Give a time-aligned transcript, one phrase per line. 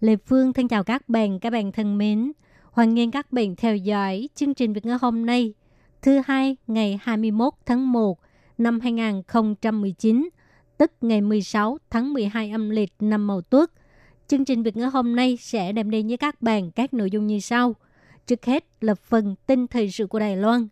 [0.00, 2.32] Lê Phương thân chào các bạn, các bạn thân mến.
[2.72, 5.54] Hoan nghênh các bạn theo dõi chương trình Việt ngữ hôm nay,
[6.02, 8.18] thứ hai ngày 21 tháng 1
[8.58, 10.28] năm 2019,
[10.78, 13.70] tức ngày 16 tháng 12 âm lịch năm Mậu Tuất.
[14.28, 17.26] Chương trình Việt ngữ hôm nay sẽ đem đến với các bạn các nội dung
[17.26, 17.74] như sau.
[18.26, 20.68] Trước hết là phần tin thời sự của Đài Loan,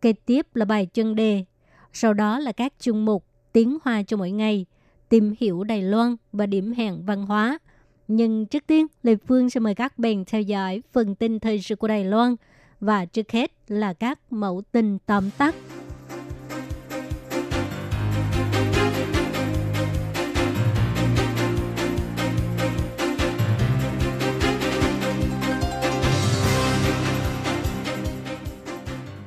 [0.00, 1.44] kế tiếp là bài chân đề,
[1.92, 4.66] sau đó là các chương mục tiếng hoa cho mỗi ngày,
[5.08, 7.58] tìm hiểu Đài Loan và điểm hẹn văn hóa–
[8.12, 11.76] nhưng trước tiên, Lê Phương sẽ mời các bạn theo dõi phần tin thời sự
[11.76, 12.36] của Đài Loan
[12.80, 15.54] và trước hết là các mẫu tin tóm tắt.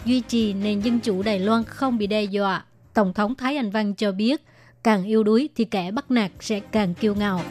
[0.06, 3.70] Duy trì nền dân chủ Đài Loan không bị đe dọa, Tổng thống Thái Anh
[3.70, 4.42] Văn cho biết,
[4.84, 7.42] càng yêu đuối thì kẻ bắt nạt sẽ càng kiêu ngạo.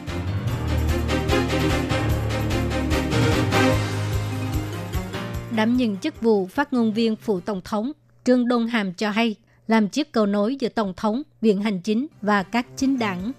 [5.55, 7.91] Đảm nhận chức vụ phát ngôn viên phụ tổng thống,
[8.23, 9.35] Trương đông Hàm cho hay
[9.67, 13.31] làm chiếc cầu nối giữa tổng thống, viện hành chính và các chính đảng.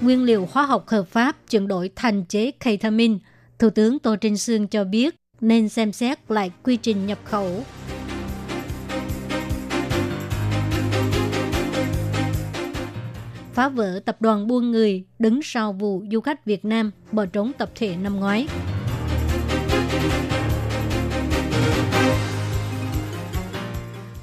[0.00, 3.18] Nguyên liệu hóa học hợp pháp chuyển đổi thành chế ketamine,
[3.58, 7.64] Thủ tướng Tô Trinh Sương cho biết nên xem xét lại quy trình nhập khẩu.
[13.54, 17.52] Phá vỡ tập đoàn buôn người đứng sau vụ du khách Việt Nam bỏ trốn
[17.58, 18.48] tập thể năm ngoái.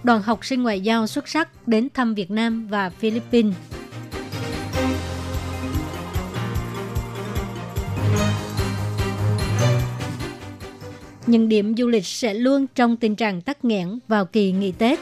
[0.03, 3.55] Đoàn học sinh ngoại giao xuất sắc đến thăm Việt Nam và Philippines.
[11.27, 14.99] Những điểm du lịch sẽ luôn trong tình trạng tắc nghẽn vào kỳ nghỉ Tết.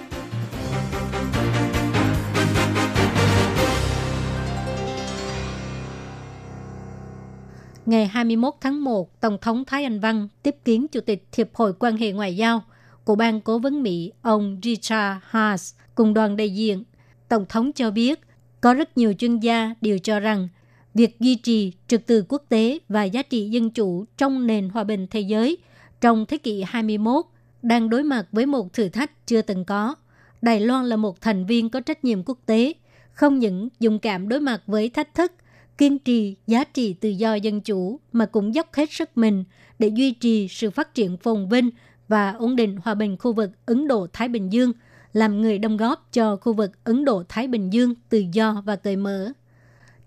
[7.89, 11.73] Ngày 21 tháng 1, Tổng thống Thái Anh Văn tiếp kiến Chủ tịch Hiệp hội
[11.79, 12.63] quan hệ ngoại giao
[13.03, 16.83] của ban cố vấn Mỹ ông Richard Haas cùng đoàn đại diện.
[17.29, 18.19] Tổng thống cho biết,
[18.61, 20.47] có rất nhiều chuyên gia đều cho rằng
[20.93, 24.83] việc duy trì trật tự quốc tế và giá trị dân chủ trong nền hòa
[24.83, 25.57] bình thế giới
[26.01, 27.25] trong thế kỷ 21
[27.61, 29.95] đang đối mặt với một thử thách chưa từng có.
[30.41, 32.73] Đài Loan là một thành viên có trách nhiệm quốc tế,
[33.11, 35.31] không những dùng cảm đối mặt với thách thức–
[35.79, 39.43] kiên trì giá trị tự do dân chủ mà cũng dốc hết sức mình
[39.79, 41.69] để duy trì sự phát triển phồn vinh
[42.07, 44.71] và ổn định hòa bình khu vực Ấn Độ-Thái Bình Dương,
[45.13, 48.95] làm người đóng góp cho khu vực Ấn Độ-Thái Bình Dương tự do và cởi
[48.95, 49.31] mở.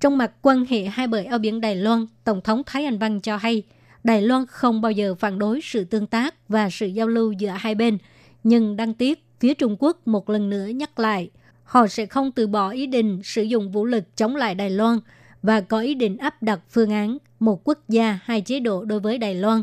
[0.01, 3.21] Trong mặt quan hệ hai bờ eo biển Đài Loan, Tổng thống Thái Anh Văn
[3.21, 3.63] cho hay,
[4.05, 7.49] Đài Loan không bao giờ phản đối sự tương tác và sự giao lưu giữa
[7.49, 7.99] hai bên,
[8.45, 11.31] nhưng đăng tiếc phía Trung Quốc một lần nữa nhắc lại,
[11.65, 14.99] họ sẽ không từ bỏ ý định sử dụng vũ lực chống lại Đài Loan–
[15.43, 19.01] và có ý định áp đặt phương án một quốc gia hai chế độ đối
[19.01, 19.63] với Đài Loan.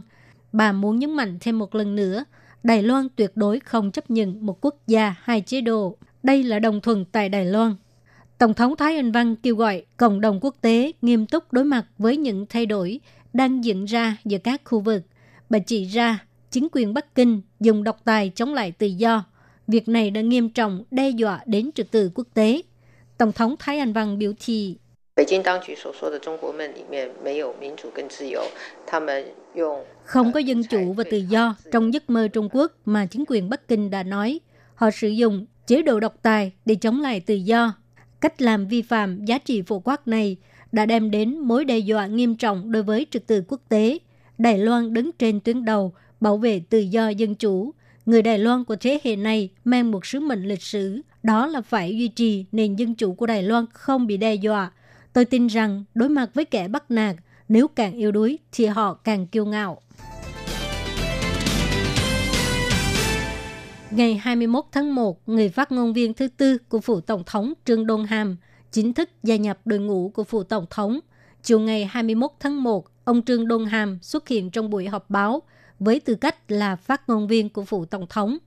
[0.51, 2.23] Bà muốn nhấn mạnh thêm một lần nữa,
[2.63, 5.97] Đài Loan tuyệt đối không chấp nhận một quốc gia hai chế độ.
[6.23, 7.75] Đây là đồng thuận tại Đài Loan.
[8.38, 11.85] Tổng thống Thái Anh Văn kêu gọi cộng đồng quốc tế nghiêm túc đối mặt
[11.97, 13.00] với những thay đổi
[13.34, 15.03] đang diễn ra giữa các khu vực.
[15.50, 16.19] Bà chỉ ra
[16.51, 19.25] chính quyền Bắc Kinh dùng độc tài chống lại tự do.
[19.68, 22.62] Việc này đã nghiêm trọng đe dọa đến trật tự quốc tế.
[23.18, 24.78] Tổng thống Thái Anh Văn biểu thị
[25.19, 28.43] 北京当局所说的中国梦里面没有民主跟自由，
[28.87, 29.25] 他们
[29.55, 33.49] 用 không có dân chủ và tự do trong giấc mơ Trung Quốc mà chính quyền
[33.49, 34.41] Bắc Kinh đã nói.
[34.75, 37.75] Họ sử dụng chế độ độc tài để chống lại tự do.
[38.20, 40.37] Cách làm vi phạm giá trị phổ quát này
[40.73, 43.99] đã đem đến mối đe dọa nghiêm trọng đối với trật tự quốc tế.
[44.38, 47.70] Đài Loan đứng trên tuyến đầu bảo vệ tự do dân chủ.
[48.06, 51.61] Người Đài Loan của thế hệ này mang một sứ mệnh lịch sử, đó là
[51.61, 54.73] phải duy trì nền dân chủ của Đài Loan không bị đe dọa
[55.19, 57.16] Tôi tin rằng đối mặt với kẻ bắt nạt,
[57.50, 59.81] nếu càng yếu đuối thì họ càng kiêu ngạo.
[63.92, 67.88] Ngày 21 tháng 1, người phát ngôn viên thứ tư của phủ tổng thống Trương
[67.88, 68.38] Đôn Hàm
[68.71, 71.00] chính thức gia nhập đội ngũ của phủ tổng thống.
[71.44, 75.42] Chiều ngày 21 tháng 1, ông Trương Đôn Hàm xuất hiện trong buổi họp báo
[75.80, 78.38] với tư cách là phát ngôn viên của phủ tổng thống.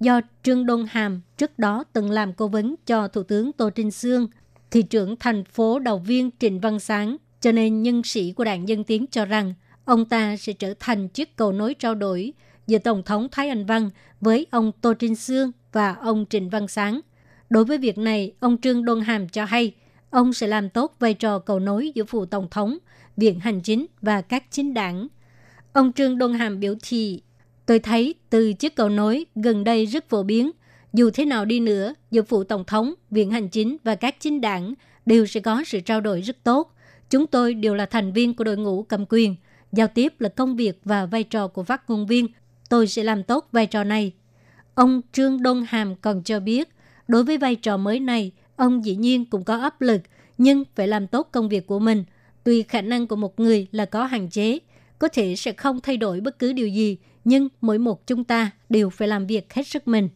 [0.00, 3.90] do Trương Đôn Hàm trước đó từng làm cố vấn cho Thủ tướng Tô Trinh
[3.90, 4.28] Sương,
[4.72, 8.68] thị trưởng thành phố đầu viên Trịnh Văn Sáng, cho nên nhân sĩ của đảng
[8.68, 9.54] Dân Tiến cho rằng
[9.84, 12.32] ông ta sẽ trở thành chiếc cầu nối trao đổi
[12.66, 13.90] giữa Tổng thống Thái Anh Văn
[14.20, 17.00] với ông Tô Trinh Sương và ông Trịnh Văn Sáng.
[17.50, 19.74] Đối với việc này, ông Trương Đôn Hàm cho hay
[20.10, 22.78] ông sẽ làm tốt vai trò cầu nối giữa phủ Tổng thống,
[23.16, 25.08] Viện Hành Chính và các chính đảng.
[25.72, 27.22] Ông Trương Đôn Hàm biểu thị,
[27.66, 30.50] tôi thấy từ chiếc cầu nối gần đây rất phổ biến.
[30.92, 34.40] Dù thế nào đi nữa, giữa phụ Tổng thống, Viện Hành Chính và các chính
[34.40, 34.74] đảng
[35.06, 36.74] đều sẽ có sự trao đổi rất tốt.
[37.10, 39.36] Chúng tôi đều là thành viên của đội ngũ cầm quyền.
[39.72, 42.26] Giao tiếp là công việc và vai trò của phát ngôn viên.
[42.68, 44.12] Tôi sẽ làm tốt vai trò này.
[44.74, 46.68] Ông Trương Đôn Hàm còn cho biết,
[47.08, 50.02] đối với vai trò mới này, ông dĩ nhiên cũng có áp lực,
[50.38, 52.04] nhưng phải làm tốt công việc của mình.
[52.44, 54.58] Tuy khả năng của một người là có hạn chế,
[54.98, 58.50] có thể sẽ không thay đổi bất cứ điều gì, nhưng mỗi một chúng ta
[58.68, 60.08] đều phải làm việc hết sức mình.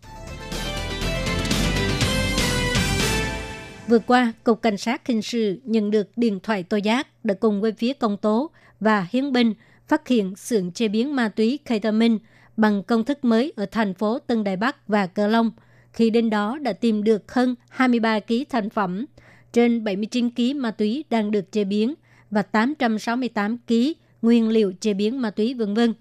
[3.88, 7.60] Vừa qua, Cục Cảnh sát Hình sự nhận được điện thoại tố giác đã cùng
[7.60, 8.50] với phía công tố
[8.80, 9.54] và hiến binh
[9.88, 12.16] phát hiện xưởng chế biến ma túy ketamine
[12.56, 15.50] bằng công thức mới ở thành phố Tân Đài Bắc và Cờ Long.
[15.92, 19.06] Khi đến đó đã tìm được hơn 23 kg thành phẩm,
[19.52, 21.94] trên 79 kg ma túy đang được chế biến
[22.30, 23.74] và 868 kg
[24.22, 25.94] nguyên liệu chế biến ma túy vân vân.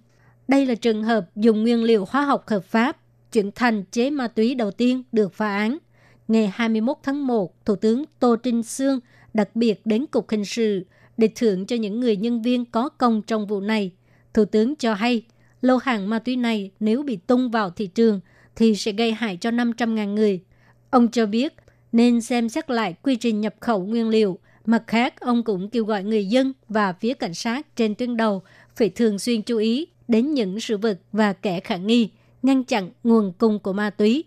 [0.48, 2.98] Đây là trường hợp dùng nguyên liệu hóa học hợp pháp
[3.32, 5.78] chuyển thành chế ma túy đầu tiên được phá án.
[6.28, 9.00] Ngày 21 tháng 1, Thủ tướng Tô Trinh Sương
[9.34, 10.86] đặc biệt đến Cục Hình sự
[11.18, 13.92] để thưởng cho những người nhân viên có công trong vụ này.
[14.34, 15.22] Thủ tướng cho hay,
[15.62, 18.20] lô hàng ma túy này nếu bị tung vào thị trường
[18.56, 20.42] thì sẽ gây hại cho 500.000 người.
[20.90, 21.54] Ông cho biết
[21.92, 24.40] nên xem xét lại quy trình nhập khẩu nguyên liệu.
[24.66, 28.44] Mặt khác, ông cũng kêu gọi người dân và phía cảnh sát trên tuyến đầu
[28.76, 32.10] phải thường xuyên chú ý đến những sự vật và kẻ khả nghi,
[32.44, 34.24] ngăn chặn nguồn cung của ma túy.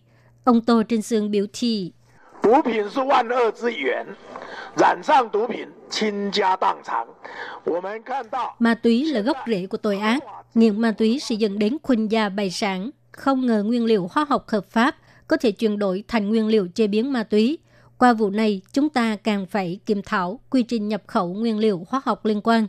[0.48, 1.92] Ông Tô Trinh Sương biểu thị,
[8.58, 10.22] Ma túy là gốc rễ của tội ác.
[10.54, 12.90] Nghiện ma túy sẽ dẫn đến khuynh gia bày sản.
[13.12, 14.96] Không ngờ nguyên liệu hóa học hợp pháp
[15.26, 17.58] có thể chuyển đổi thành nguyên liệu chế biến ma túy.
[17.98, 21.86] Qua vụ này, chúng ta càng phải kiểm thảo quy trình nhập khẩu nguyên liệu
[21.88, 22.66] hóa học liên quan.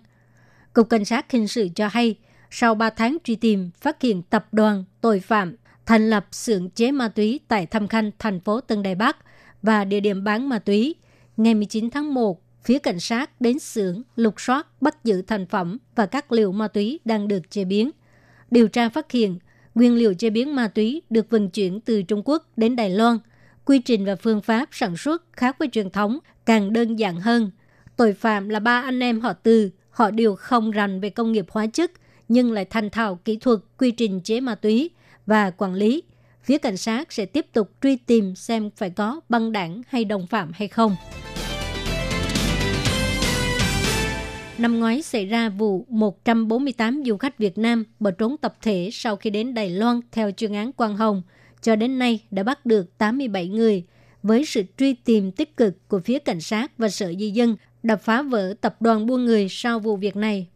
[0.73, 2.15] Cục Cảnh sát Hình sự cho hay,
[2.51, 5.55] sau 3 tháng truy tìm, phát hiện tập đoàn, tội phạm,
[5.89, 9.17] thành lập xưởng chế ma túy tại thâm Khanh, thành phố Tân Đài Bắc
[9.61, 10.95] và địa điểm bán ma túy.
[11.37, 15.77] Ngày 19 tháng 1, phía cảnh sát đến xưởng lục soát bắt giữ thành phẩm
[15.95, 17.91] và các liệu ma túy đang được chế biến.
[18.51, 19.39] Điều tra phát hiện,
[19.75, 23.17] nguyên liệu chế biến ma túy được vận chuyển từ Trung Quốc đến Đài Loan.
[23.65, 27.51] Quy trình và phương pháp sản xuất khác với truyền thống, càng đơn giản hơn.
[27.95, 31.45] Tội phạm là ba anh em họ Từ, họ đều không rành về công nghiệp
[31.49, 31.91] hóa chất,
[32.27, 34.89] nhưng lại thành thạo kỹ thuật quy trình chế ma túy
[35.29, 36.03] và quản lý.
[36.43, 40.27] Phía cảnh sát sẽ tiếp tục truy tìm xem phải có băng đảng hay đồng
[40.27, 40.95] phạm hay không.
[44.57, 49.15] Năm ngoái xảy ra vụ 148 du khách Việt Nam bỏ trốn tập thể sau
[49.15, 51.21] khi đến Đài Loan theo chuyên án Quang Hồng.
[51.61, 53.83] Cho đến nay đã bắt được 87 người.
[54.23, 58.01] Với sự truy tìm tích cực của phía cảnh sát và sở di dân, đập
[58.01, 60.47] phá vỡ tập đoàn buôn người sau vụ việc này.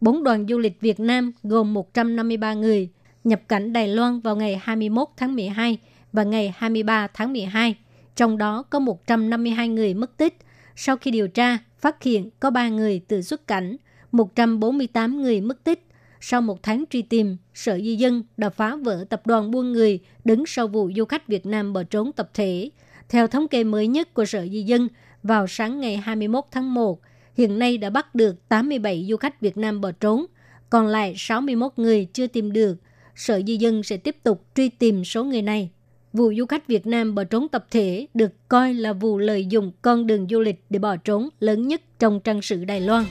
[0.00, 2.90] Bốn đoàn du lịch Việt Nam gồm 153 người
[3.24, 5.78] nhập cảnh Đài Loan vào ngày 21 tháng 12
[6.12, 7.74] và ngày 23 tháng 12.
[8.16, 10.38] Trong đó có 152 người mất tích.
[10.76, 13.76] Sau khi điều tra, phát hiện có 3 người tự xuất cảnh,
[14.12, 15.86] 148 người mất tích.
[16.20, 20.00] Sau một tháng truy tìm, Sở Di dân đã phá vỡ tập đoàn buôn người
[20.24, 22.70] đứng sau vụ du khách Việt Nam bỏ trốn tập thể.
[23.08, 24.88] Theo thống kê mới nhất của Sở Di dân,
[25.22, 27.00] vào sáng ngày 21 tháng 1,
[27.36, 30.26] hiện nay đã bắt được 87 du khách Việt Nam bỏ trốn,
[30.70, 32.76] còn lại 61 người chưa tìm được.
[33.16, 35.70] Sở Di dân sẽ tiếp tục truy tìm số người này.
[36.12, 39.72] Vụ du khách Việt Nam bỏ trốn tập thể được coi là vụ lợi dụng
[39.82, 43.04] con đường du lịch để bỏ trốn lớn nhất trong trang sử Đài Loan.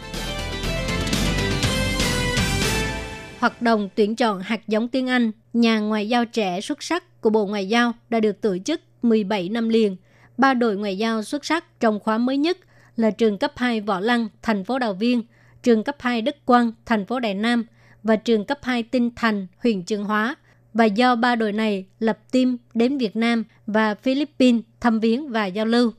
[3.39, 7.29] Hoạt động tuyển chọn hạt giống tiếng Anh, nhà ngoại giao trẻ xuất sắc của
[7.29, 9.98] Bộ Ngoại giao đã được tổ chức 17 năm liền.
[10.38, 12.58] Ba đội ngoại giao xuất sắc trong khóa mới nhất
[12.98, 15.24] là trường cấp 2 Võ Lăng, thành phố Đào Viên,
[15.63, 17.65] trường cấp 2 Đức Quang, thành phố Đài Nam
[18.03, 20.36] và trường cấp 2 Tinh Thành, huyện Trường Hóa–
[20.74, 25.46] và do ba đội này lập team đến Việt Nam và Philippines thăm viếng và
[25.46, 25.91] giao lưu.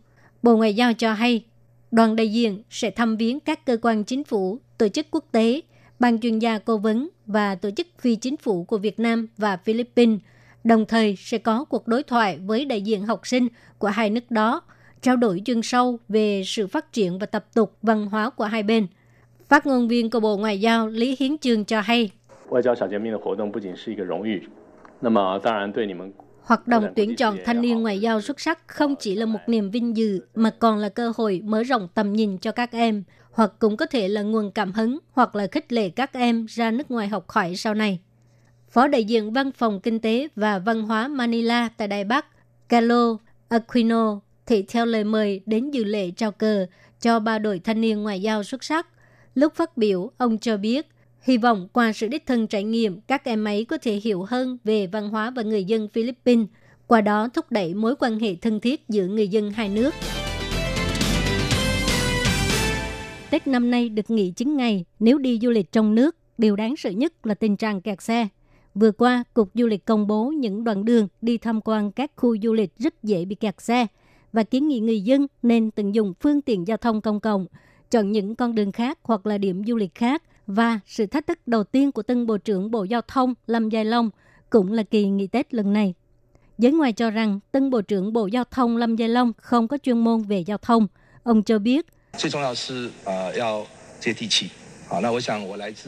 [0.42, 1.44] Bộ Ngoại giao cho hay,
[1.90, 5.61] đoàn đại diện sẽ thăm viếng các cơ quan chính phủ, tổ chức quốc tế,
[5.99, 9.56] ban chuyên gia cố vấn và tổ chức phi chính phủ của Việt Nam và
[9.56, 10.21] Philippines,
[10.64, 14.30] đồng thời sẽ có cuộc đối thoại với đại diện học sinh của hai nước
[14.30, 14.62] đó,
[15.02, 18.62] trao đổi chuyên sâu về sự phát triển và tập tục văn hóa của hai
[18.62, 18.87] bên.
[19.52, 22.11] Phát ngôn viên của Bộ Ngoại giao Lý Hiến Trường cho hay,
[26.42, 29.71] Hoạt động tuyển chọn thanh niên ngoại giao xuất sắc không chỉ là một niềm
[29.71, 33.52] vinh dự mà còn là cơ hội mở rộng tầm nhìn cho các em, hoặc
[33.59, 36.90] cũng có thể là nguồn cảm hứng hoặc là khích lệ các em ra nước
[36.90, 37.99] ngoài học hỏi sau này.
[38.71, 42.26] Phó đại diện Văn phòng Kinh tế và Văn hóa Manila tại Đài Bắc,
[42.68, 43.16] Carlo
[43.49, 46.66] Aquino, thì theo lời mời đến dự lễ trao cờ
[47.00, 48.87] cho ba đội thanh niên ngoại giao xuất sắc–
[49.34, 50.86] Lúc phát biểu, ông cho biết,
[51.20, 54.58] hy vọng qua sự đích thân trải nghiệm, các em ấy có thể hiểu hơn
[54.64, 56.46] về văn hóa và người dân Philippines,
[56.86, 59.94] qua đó thúc đẩy mối quan hệ thân thiết giữa người dân hai nước.
[63.30, 66.76] Tết năm nay được nghỉ 9 ngày, nếu đi du lịch trong nước, điều đáng
[66.76, 68.28] sợ nhất là tình trạng kẹt xe.
[68.74, 72.36] Vừa qua, Cục Du lịch công bố những đoạn đường đi tham quan các khu
[72.42, 73.86] du lịch rất dễ bị kẹt xe
[74.32, 77.46] và kiến nghị người dân nên tận dụng phương tiện giao thông công cộng,
[77.92, 80.22] chọn những con đường khác hoặc là điểm du lịch khác.
[80.46, 83.84] Và sự thách thức đầu tiên của tân Bộ trưởng Bộ Giao thông Lâm Giai
[83.84, 84.11] Long
[84.50, 85.94] cũng là kỳ nghỉ Tết lần này.
[86.58, 89.78] Giới ngoài cho rằng tân Bộ trưởng Bộ Giao thông Lâm Giai Long không có
[89.78, 90.87] chuyên môn về giao thông.
[91.22, 91.87] Ông cho biết,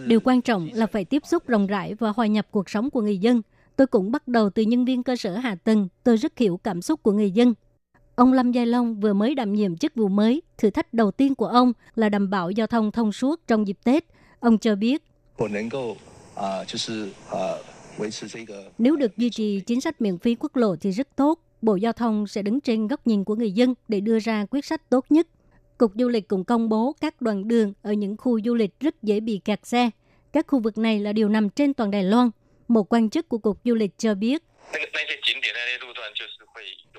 [0.07, 3.01] Điều quan trọng là phải tiếp xúc rộng rãi và hòa nhập cuộc sống của
[3.01, 3.43] người dân.
[3.77, 5.89] Tôi cũng bắt đầu từ nhân viên cơ sở hạ tầng.
[6.05, 7.55] Tôi rất hiểu cảm xúc của người dân.
[8.17, 10.43] Ông Lâm Giai Long vừa mới đảm nhiệm chức vụ mới.
[10.59, 13.79] Thử thách đầu tiên của ông là đảm bảo giao thông thông suốt trong dịp
[13.85, 14.05] Tết.
[14.41, 15.03] Ông cho biết,
[18.79, 21.41] nếu được duy trì chính sách miễn phí quốc lộ thì rất tốt.
[21.63, 24.65] Bộ Giao thông sẽ đứng trên góc nhìn của người dân để đưa ra quyết
[24.65, 25.29] sách tốt nhất.
[25.79, 29.03] Cục Du lịch cũng công bố các đoạn đường ở những khu du lịch rất
[29.03, 29.91] dễ bị kẹt xe.
[30.33, 32.31] Các khu vực này là điều nằm trên toàn Đài Loan.
[32.69, 34.43] Một quan chức của Cục Du lịch cho biết,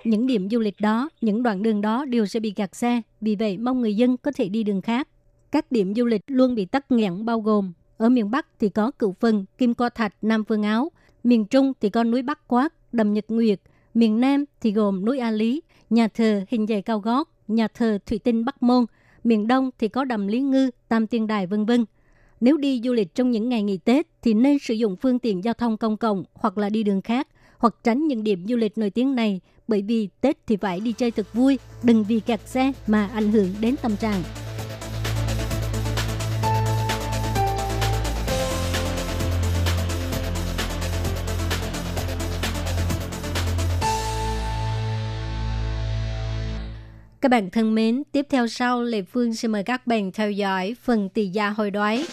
[0.04, 3.36] những điểm du lịch đó, những đoạn đường đó đều sẽ bị kẹt xe, vì
[3.36, 5.08] vậy mong người dân có thể đi đường khác.
[5.52, 8.92] Các điểm du lịch luôn bị tắc nghẽn bao gồm ở miền Bắc thì có
[8.92, 10.92] Cựu Phân, Kim Co Thạch, Nam Phương Áo,
[11.24, 13.60] miền Trung thì có núi Bắc Quát, Đầm Nhật Nguyệt,
[13.94, 17.98] miền Nam thì gồm núi A Lý, nhà thờ hình dày cao gót, nhà thờ
[18.06, 18.86] Thủy Tinh Bắc Môn,
[19.24, 21.86] miền Đông thì có đầm Lý Ngư, Tam Tiên Đài vân vân.
[22.42, 25.44] Nếu đi du lịch trong những ngày nghỉ Tết thì nên sử dụng phương tiện
[25.44, 27.28] giao thông công cộng hoặc là đi đường khác
[27.66, 30.92] hoặc tránh những điểm du lịch nổi tiếng này bởi vì Tết thì phải đi
[30.92, 34.24] chơi thật vui, đừng vì kẹt xe mà ảnh hưởng đến tâm trạng.
[47.22, 50.76] Các bạn thân mến, tiếp theo sau Lê Phương xin mời các bạn theo dõi
[50.84, 52.06] phần tỷ giá hồi đoái.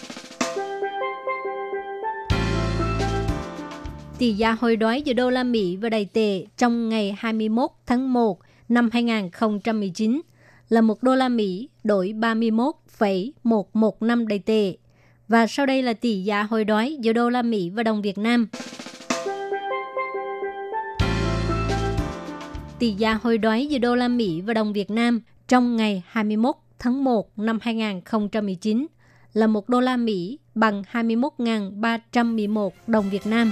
[4.23, 8.13] Tỷ giá hồi đoái giữa đô la Mỹ và Đài tệ trong ngày 21 tháng
[8.13, 8.39] 1
[8.69, 10.21] năm 2019
[10.69, 14.77] là một đô la Mỹ đổi 31,115 Đài tệ.
[15.27, 18.17] Và sau đây là tỷ giá hồi đoái giữa đô la Mỹ và đồng Việt
[18.17, 18.47] Nam.
[22.79, 26.55] tỷ giá hồi đoái giữa đô la Mỹ và đồng Việt Nam trong ngày 21
[26.79, 28.87] tháng 1 năm 2019
[29.33, 33.51] là một đô la Mỹ bằng 21.311 đồng Việt Nam.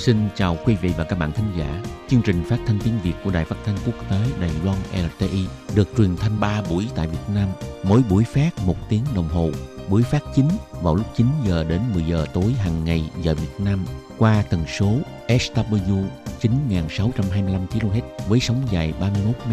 [0.00, 1.82] Xin chào quý vị và các bạn thính giả.
[2.08, 5.46] Chương trình phát thanh tiếng Việt của Đài Phát thanh Quốc tế Đài Loan LTI
[5.74, 7.48] được truyền thanh 3 buổi tại Việt Nam,
[7.82, 9.50] mỗi buổi phát 1 tiếng đồng hồ.
[9.88, 10.48] Buổi phát chính
[10.82, 13.84] vào lúc 9 giờ đến 10 giờ tối hàng ngày giờ Việt Nam
[14.18, 14.92] qua tần số
[15.28, 16.04] SW
[16.40, 19.52] 9625 kHz với sóng dài 31 m.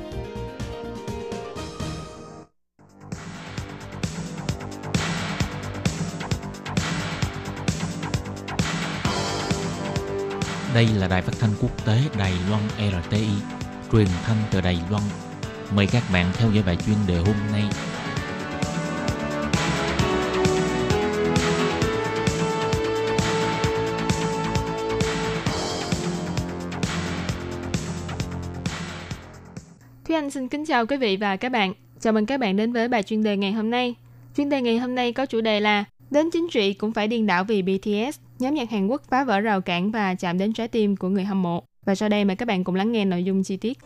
[10.75, 13.27] Đây là đài phát thanh quốc tế Đài Loan RTI,
[13.91, 15.03] truyền thanh từ Đài Loan.
[15.75, 17.63] Mời các bạn theo dõi bài chuyên đề hôm nay.
[30.05, 31.73] Thúy Anh xin kính chào quý vị và các bạn.
[31.99, 33.95] Chào mừng các bạn đến với bài chuyên đề ngày hôm nay.
[34.37, 37.27] Chuyên đề ngày hôm nay có chủ đề là Đến chính trị cũng phải điên
[37.27, 40.67] đảo vì BTS, nhóm nhạc Hàn Quốc phá vỡ rào cản và chạm đến trái
[40.67, 41.63] tim của người hâm mộ.
[41.85, 43.77] Và sau đây mời các bạn cùng lắng nghe nội dung chi tiết.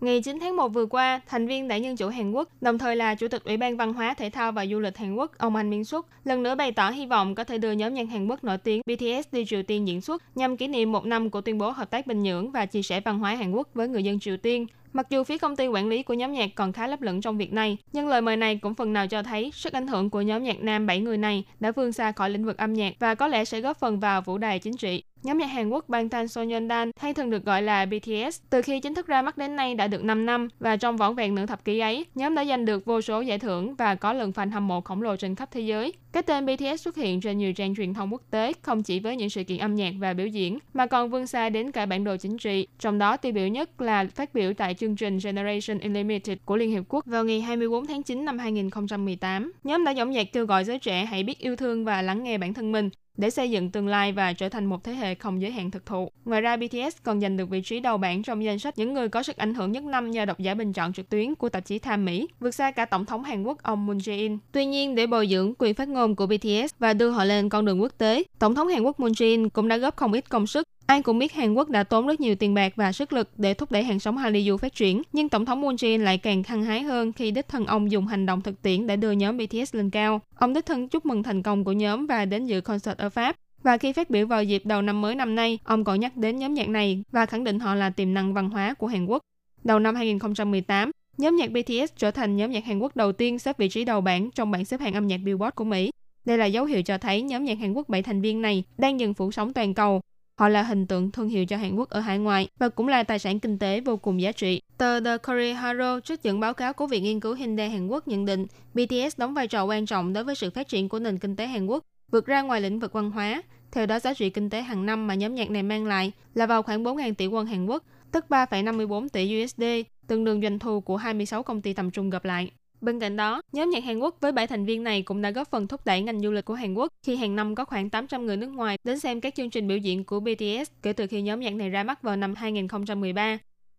[0.00, 2.96] Ngày 9 tháng 1 vừa qua, thành viên Đảng Dân Chủ Hàn Quốc, đồng thời
[2.96, 5.56] là Chủ tịch Ủy ban Văn hóa, Thể thao và Du lịch Hàn Quốc, ông
[5.56, 8.26] Anh Miên Xuất, lần nữa bày tỏ hy vọng có thể đưa nhóm nhạc Hàn
[8.26, 11.40] Quốc nổi tiếng BTS đi Triều Tiên diễn xuất nhằm kỷ niệm một năm của
[11.40, 14.02] tuyên bố hợp tác Bình Nhưỡng và chia sẻ văn hóa Hàn Quốc với người
[14.02, 14.66] dân Triều Tiên.
[14.92, 17.38] Mặc dù phía công ty quản lý của nhóm nhạc còn khá lấp lửng trong
[17.38, 20.20] việc này, nhưng lời mời này cũng phần nào cho thấy sức ảnh hưởng của
[20.20, 23.14] nhóm nhạc nam 7 người này đã vươn xa khỏi lĩnh vực âm nhạc và
[23.14, 25.02] có lẽ sẽ góp phần vào vũ đài chính trị.
[25.24, 28.94] Nhóm nhạc Hàn Quốc Bangtan Sonyeondan hay thường được gọi là BTS, từ khi chính
[28.94, 31.64] thức ra mắt đến nay đã được 5 năm và trong vỏn vẹn nửa thập
[31.64, 34.68] kỷ ấy, nhóm đã giành được vô số giải thưởng và có lượng fan hâm
[34.68, 35.92] mộ khổng lồ trên khắp thế giới.
[36.12, 39.16] Cái tên BTS xuất hiện trên nhiều trang truyền thông quốc tế không chỉ với
[39.16, 42.04] những sự kiện âm nhạc và biểu diễn mà còn vươn xa đến cả bản
[42.04, 45.78] đồ chính trị, trong đó tiêu biểu nhất là phát biểu tại chương trình Generation
[45.78, 49.52] Unlimited của Liên Hiệp Quốc vào ngày 24 tháng 9 năm 2018.
[49.64, 52.38] Nhóm đã dõng dạc kêu gọi giới trẻ hãy biết yêu thương và lắng nghe
[52.38, 55.42] bản thân mình để xây dựng tương lai và trở thành một thế hệ không
[55.42, 56.08] giới hạn thực thụ.
[56.24, 59.08] Ngoài ra, BTS còn giành được vị trí đầu bảng trong danh sách những người
[59.08, 61.64] có sức ảnh hưởng nhất năm nhờ độc giả bình chọn trực tuyến của tạp
[61.64, 64.38] chí Time Mỹ, vượt xa cả Tổng thống Hàn Quốc ông Moon Jae-in.
[64.52, 67.64] Tuy nhiên, để bồi dưỡng quyền phát ngôn của BTS và đưa họ lên con
[67.64, 70.46] đường quốc tế, Tổng thống Hàn Quốc Moon Jae-in cũng đã góp không ít công
[70.46, 73.30] sức Ai cũng biết Hàn Quốc đã tốn rất nhiều tiền bạc và sức lực
[73.36, 76.42] để thúc đẩy hàng sống Hallyu phát triển, nhưng Tổng thống Moon Jae-in lại càng
[76.42, 79.36] hăng hái hơn khi đích thân ông dùng hành động thực tiễn để đưa nhóm
[79.36, 80.20] BTS lên cao.
[80.34, 83.36] Ông đích thân chúc mừng thành công của nhóm và đến dự concert ở Pháp.
[83.62, 86.38] Và khi phát biểu vào dịp đầu năm mới năm nay, ông còn nhắc đến
[86.38, 89.22] nhóm nhạc này và khẳng định họ là tiềm năng văn hóa của Hàn Quốc.
[89.64, 93.58] Đầu năm 2018, nhóm nhạc BTS trở thành nhóm nhạc Hàn Quốc đầu tiên xếp
[93.58, 95.90] vị trí đầu bảng trong bảng xếp hạng âm nhạc Billboard của Mỹ.
[96.24, 99.00] Đây là dấu hiệu cho thấy nhóm nhạc Hàn Quốc 7 thành viên này đang
[99.00, 100.00] dần phủ sóng toàn cầu.
[100.38, 103.02] Họ là hình tượng thương hiệu cho Hàn Quốc ở hải ngoại và cũng là
[103.02, 104.60] tài sản kinh tế vô cùng giá trị.
[104.78, 108.08] Tờ The Korea Herald trích dẫn báo cáo của Viện Nghiên cứu Hyundai Hàn Quốc
[108.08, 111.18] nhận định BTS đóng vai trò quan trọng đối với sự phát triển của nền
[111.18, 113.42] kinh tế Hàn Quốc, vượt ra ngoài lĩnh vực văn hóa,
[113.72, 116.46] theo đó, giá trị kinh tế hàng năm mà nhóm nhạc này mang lại là
[116.46, 119.62] vào khoảng 4.000 tỷ won Hàn Quốc, tức 3,54 tỷ USD,
[120.06, 122.50] tương đương doanh thu của 26 công ty tầm trung gặp lại.
[122.82, 125.50] Bên cạnh đó, nhóm nhạc Hàn Quốc với 7 thành viên này cũng đã góp
[125.50, 128.26] phần thúc đẩy ngành du lịch của Hàn Quốc khi hàng năm có khoảng 800
[128.26, 131.22] người nước ngoài đến xem các chương trình biểu diễn của BTS kể từ khi
[131.22, 133.38] nhóm nhạc này ra mắt vào năm 2013.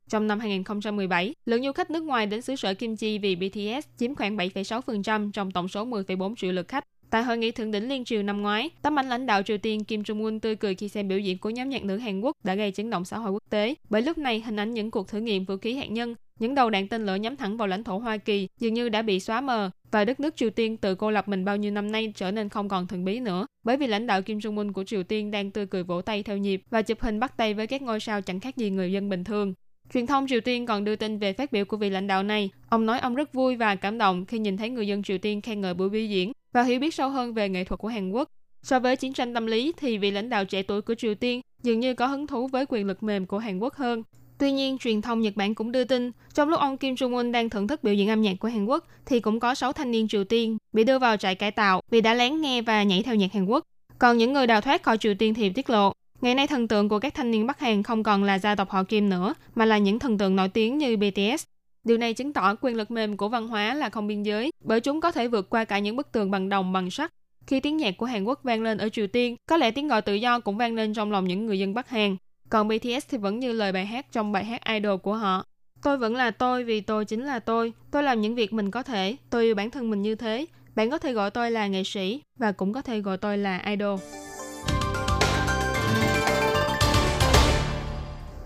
[0.10, 3.88] Trong năm 2017, lượng du khách nước ngoài đến xứ sở Kim Chi vì BTS
[3.98, 6.84] chiếm khoảng 7,6% trong tổng số 10,4 triệu lượt khách.
[7.10, 9.84] Tại hội nghị thượng đỉnh liên triều năm ngoái, tấm ảnh lãnh đạo Triều Tiên
[9.84, 12.36] Kim Jong Un tươi cười khi xem biểu diễn của nhóm nhạc nữ Hàn Quốc
[12.44, 13.76] đã gây chấn động xã hội quốc tế.
[13.90, 16.70] Bởi lúc này, hình ảnh những cuộc thử nghiệm vũ khí hạt nhân, những đầu
[16.70, 19.42] đạn tên lửa nhắm thẳng vào lãnh thổ Hoa Kỳ dường như đã bị xóa
[19.42, 22.32] mờ và đất nước Triều Tiên tự cô lập mình bao nhiêu năm nay trở
[22.32, 23.46] nên không còn thần bí nữa.
[23.64, 26.24] Bởi vì lãnh đạo Kim Jong Un của Triều Tiên đang tươi cười vỗ tay
[26.24, 28.92] theo nhịp và chụp hình bắt tay với các ngôi sao chẳng khác gì người
[28.92, 29.54] dân bình thường.
[29.94, 32.50] Truyền thông Triều Tiên còn đưa tin về phát biểu của vị lãnh đạo này.
[32.70, 35.42] Ông nói ông rất vui và cảm động khi nhìn thấy người dân Triều Tiên
[35.42, 38.12] khen ngợi buổi biểu diễn và hiểu biết sâu hơn về nghệ thuật của Hàn
[38.12, 38.28] Quốc.
[38.64, 41.42] So với chiến tranh tâm lý thì vị lãnh đạo trẻ tuổi của Triều Tiên
[41.64, 44.04] dường như có hứng thú với quyền lực mềm của Hàn Quốc hơn.
[44.38, 47.50] Tuy nhiên, truyền thông Nhật Bản cũng đưa tin, trong lúc ông Kim Jong-un đang
[47.50, 50.08] thưởng thức biểu diễn âm nhạc của Hàn Quốc, thì cũng có 6 thanh niên
[50.08, 53.16] Triều Tiên bị đưa vào trại cải tạo vì đã lén nghe và nhảy theo
[53.16, 53.64] nhạc Hàn Quốc.
[54.00, 56.90] Còn những người đào thoát khỏi Triều Tiên thì tiết lộ, ngày nay thần tượng
[56.90, 59.66] của các thanh niên Bắc Hàn không còn là gia tộc họ Kim nữa, mà
[59.66, 61.44] là những thần tượng nổi tiếng như BTS.
[61.84, 64.80] Điều này chứng tỏ quyền lực mềm của văn hóa là không biên giới, bởi
[64.80, 67.12] chúng có thể vượt qua cả những bức tường bằng đồng bằng sắt.
[67.48, 70.02] Khi tiếng nhạc của Hàn Quốc vang lên ở Triều Tiên, có lẽ tiếng gọi
[70.02, 72.18] tự do cũng vang lên trong lòng những người dân Bắc Hàn.
[72.54, 75.46] Còn BTS thì vẫn như lời bài hát trong bài hát Idol của họ.
[75.84, 77.74] Tôi vẫn là tôi vì tôi chính là tôi.
[77.92, 79.16] Tôi làm những việc mình có thể.
[79.30, 80.46] Tôi yêu bản thân mình như thế.
[80.76, 83.58] Bạn có thể gọi tôi là nghệ sĩ và cũng có thể gọi tôi là
[83.58, 84.00] idol.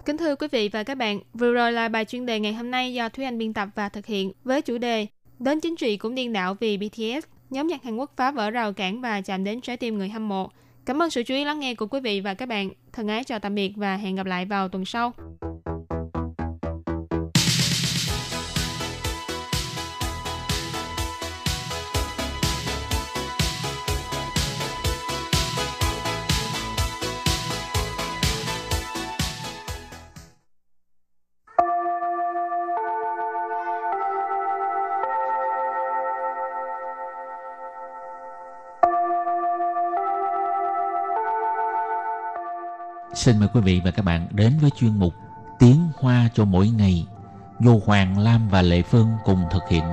[0.06, 2.72] Kính thưa quý vị và các bạn, vừa rồi là bài chuyên đề ngày hôm
[2.72, 5.08] nay do Thúy Anh biên tập và thực hiện với chủ đề
[5.40, 8.74] Đến chính trị cũng điên đảo vì BTS, nhóm nhạc Hàn Quốc phá vỡ rào
[8.74, 10.50] cản và chạm đến trái tim người hâm mộ.
[10.86, 12.70] Cảm ơn sự chú ý lắng nghe của quý vị và các bạn.
[12.98, 15.14] Thân ái chào tạm biệt và hẹn gặp lại vào tuần sau.
[43.18, 45.14] Xin mời quý vị và các bạn đến với chuyên mục
[45.60, 47.08] Tiếng Hoa cho mỗi ngày
[47.60, 49.84] do Hoàng Lam và Lệ Phương cùng thực hiện.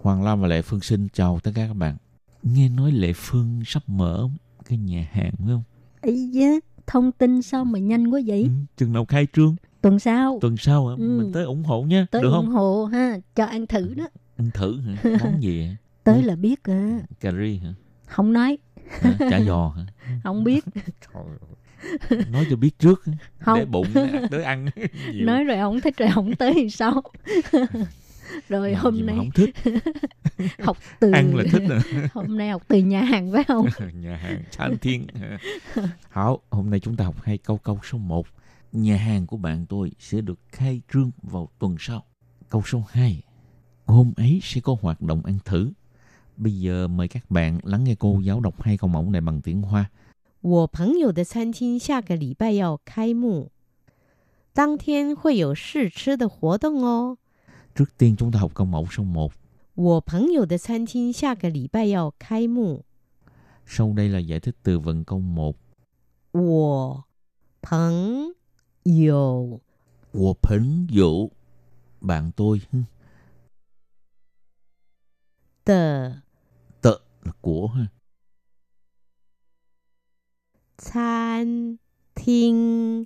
[0.00, 1.96] Hoàng Lam và Lệ Phương xin chào tất cả các bạn.
[2.42, 4.28] Nghe nói Lệ Phương sắp mở
[4.64, 5.62] cái nhà hàng phải không?
[6.02, 6.64] ấy yeah.
[6.86, 9.56] thông tin sao mà nhanh quá vậy Ừ, chừng nào khai trương?
[9.80, 10.94] Tuần sau Tuần sau hả?
[10.98, 11.18] Ừ.
[11.18, 12.06] Mình tới ủng hộ nha.
[12.10, 12.54] tới Được ủng không?
[12.54, 15.10] hộ ha cho ăn thử đó Ăn thử hả?
[15.24, 15.76] Món gì hả?
[16.04, 16.26] tới Ừ.
[16.26, 17.74] là biết à Cà ri hả?
[18.06, 18.58] không nói
[19.00, 19.14] hả?
[19.30, 19.82] Chả giò hả?
[20.24, 20.64] không biết
[22.30, 23.12] Nói cho biết trước hả?
[23.40, 23.86] không để bụng
[24.30, 24.66] tới ăn
[25.12, 25.26] nhiều.
[25.26, 27.02] nói rồi không thích rồi không tới thì sao
[28.48, 29.50] rồi Làm hôm gì mà nay không thích
[30.62, 31.80] học từ ăn là thích rồi
[32.12, 35.06] hôm nay học từ nhà hàng phải không nhà hàng Chan Thiên
[36.10, 38.26] Hảo, hôm nay chúng ta học hai câu câu số 1
[38.71, 42.05] Nhà hàng của bạn tôi sẽ được khai trương vào tuần sau
[42.49, 43.21] Câu số 2
[43.85, 45.71] Hôm ấy sẽ có hoạt động ăn thử
[46.37, 49.41] Bây giờ mời các bạn lắng nghe cô giáo đọc hai câu mẫu này bằng
[49.41, 49.89] tiếng Hoa
[50.41, 53.51] 我朋友的餐厅下个礼拜要开幕，
[54.53, 57.17] 当天会有试吃的活动哦。
[57.73, 59.29] Trước tiên chúng ta học câu mẫu số 1
[59.75, 62.83] 我朋友的餐厅下个礼拜要开幕，
[63.65, 65.55] Sau đây là giải thích từ vựng câu 1
[66.33, 67.03] 我
[67.61, 68.33] 朋
[68.88, 69.60] Dụ.
[70.12, 70.34] Của
[72.32, 72.60] tôi.
[75.64, 76.10] Tờ.
[76.80, 77.66] Tờ là của.
[77.66, 77.86] Ha.
[80.82, 81.76] Chan
[82.14, 83.04] thiên.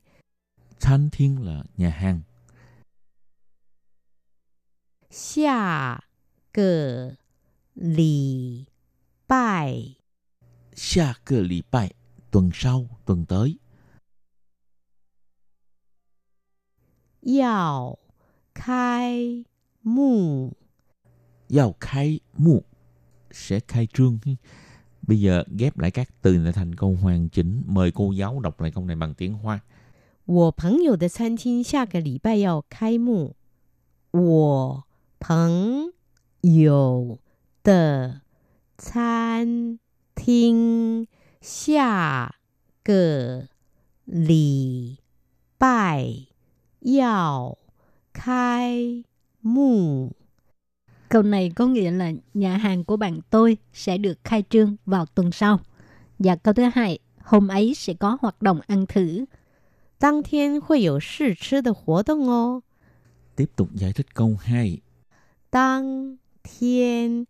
[0.78, 2.20] Chan thiên là nhà hàng.
[5.10, 5.98] Xà
[6.52, 7.10] cờ
[7.74, 8.64] lì
[9.28, 9.94] bài.
[10.74, 11.94] Xà cờ lì bài.
[12.30, 13.58] Tuần sau, tuần tới.
[17.21, 17.97] 要
[18.53, 19.43] 开
[19.81, 20.53] 幕，
[21.49, 22.63] Giao khai mu
[23.31, 24.35] Sẽ khai trương hứ.
[25.01, 28.61] Bây giờ ghép lại các từ lại thành câu hoàn chỉnh Mời cô giáo đọc
[28.61, 29.59] lại câu này bằng tiếng Hoa
[30.25, 33.37] 我朋友的餐厅下个礼拜要开幕。
[34.11, 34.83] 我
[35.19, 35.93] 朋
[36.41, 37.19] 友
[37.63, 38.21] 的
[38.77, 39.79] 餐
[40.13, 41.07] 厅
[41.39, 42.35] 下
[42.83, 43.47] 个
[44.03, 44.97] 礼
[45.57, 46.27] 拜
[46.84, 47.56] Yào
[48.14, 49.02] khai
[49.42, 50.10] mù.
[51.08, 55.06] Câu này có nghĩa là nhà hàng của bạn tôi sẽ được khai trương vào
[55.06, 55.60] tuần sau.
[56.18, 59.24] Và câu thứ hai, hôm ấy sẽ có hoạt động ăn thử.
[59.98, 62.60] Tăng thiên hội có sự chứ de hoạt động ồ.
[63.36, 64.78] Tiếp tục giải thích câu hai
[65.50, 67.24] Tăng thiên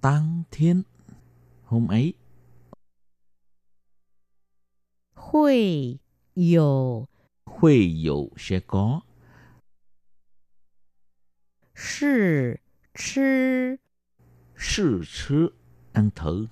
[0.00, 0.82] Tăng thiên
[1.64, 2.14] Hôm ấy
[5.14, 5.98] Hội
[6.34, 7.06] có
[7.52, 9.00] khuê dụ sẽ có.
[11.74, 12.06] Sì
[12.98, 13.76] chứ
[14.58, 15.48] Sì chứ
[15.92, 16.46] Ăn thử.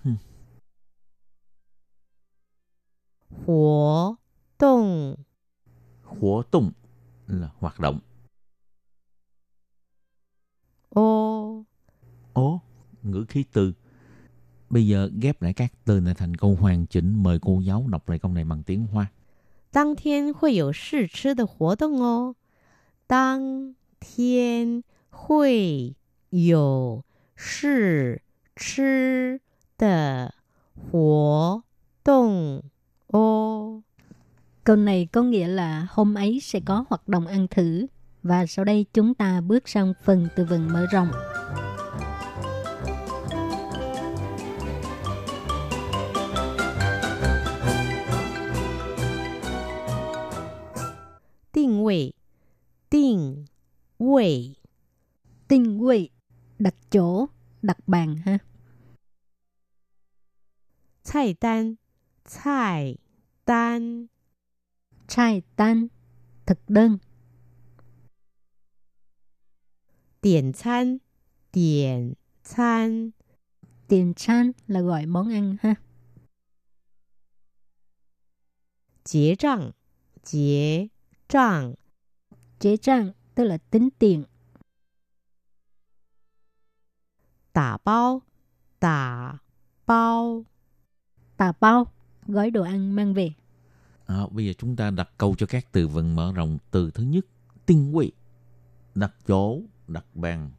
[3.46, 4.16] Hổ
[4.58, 5.14] động
[6.02, 6.72] Hổ động
[7.26, 8.00] là hoạt động.
[10.88, 11.64] Ô
[12.32, 12.60] Ô,
[13.02, 13.72] ngữ khí từ.
[14.70, 17.22] Bây giờ ghép lại các từ này thành câu hoàn chỉnh.
[17.22, 19.06] Mời cô giáo đọc lại câu này bằng tiếng Hoa.
[19.71, 22.35] 当天会有试吃的活动哦。
[23.07, 25.95] 当天会
[26.29, 27.03] 有
[27.35, 28.21] 试
[28.55, 29.41] 吃
[29.77, 30.33] 的
[30.73, 31.63] 活
[32.03, 32.63] 动
[33.07, 33.83] 哦。
[34.63, 37.87] câu này có nghĩa là hôm ấy sẽ có hoạt động ăn thử
[38.23, 41.11] và sau đây chúng ta bước sang phần từ vựng mở rộng
[51.89, 52.13] 定位，
[52.91, 53.47] 定
[53.97, 54.55] 位，
[55.47, 56.11] tinh vị
[56.59, 57.27] đặt chỗ
[57.63, 58.37] đặt bàn ha
[61.03, 61.77] 菜单，
[62.23, 62.97] 菜
[63.45, 64.07] 单，
[65.07, 65.87] trai tan
[66.45, 66.99] thực đơn
[70.21, 70.99] 点餐，
[71.51, 73.11] 点餐，
[73.87, 75.75] tiền chan là gọi món ăn ha
[79.03, 79.73] 结账，
[80.21, 80.89] 结
[81.27, 81.75] 账，
[82.60, 84.24] Chế trang tức là tính tiền.
[87.52, 88.22] Tả bao
[88.80, 89.32] Tả
[89.86, 90.44] bao
[91.36, 91.86] Tả bao
[92.26, 93.32] Gói đồ ăn mang về.
[94.06, 97.02] À, bây giờ chúng ta đặt câu cho các từ vựng mở rộng từ thứ
[97.02, 97.26] nhất
[97.66, 98.12] tinh vị
[98.94, 100.50] đặt chỗ đặt bàn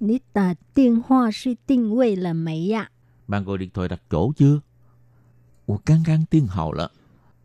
[0.00, 2.90] Nít ta tiên hoa sư tinh vị là mấy ạ?
[3.28, 4.60] Bạn gọi điện thoại đặt chỗ chưa?
[5.66, 6.88] Ủa, căng căng tiên hậu là.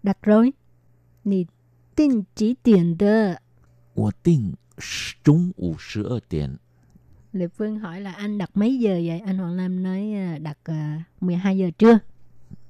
[0.04, 0.54] Đặt rồi.
[1.24, 1.46] Nì
[1.96, 3.34] tin chỉ tiền đó.
[3.95, 4.55] Ủa, tiên
[5.25, 6.59] 中午十二点。
[7.33, 9.21] Lệ Phương hỏi là anh đặt mấy giờ vậy?
[9.21, 11.99] Anh Hoàng Lam nói à, đặt à, 12 giờ trưa.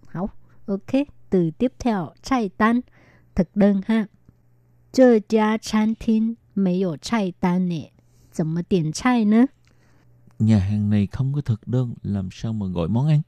[0.08, 0.30] Hảo,
[0.66, 1.06] ok.
[1.30, 2.80] Từ tiếp theo, chay tan,
[3.34, 4.06] thực đơn ha.
[4.92, 7.92] 这家餐厅没有菜单呢，
[8.32, 9.46] 怎么点菜呢？
[10.38, 13.22] Nhà hàng này không có thực đơn, làm sao mà gọi món ăn?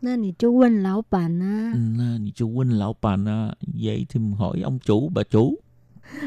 [0.00, 1.74] 那你就问老板啊。
[1.74, 5.58] Nà, Nì cho huynh lão bà à, vậy thì mình hỏi ông chủ, bà chủ.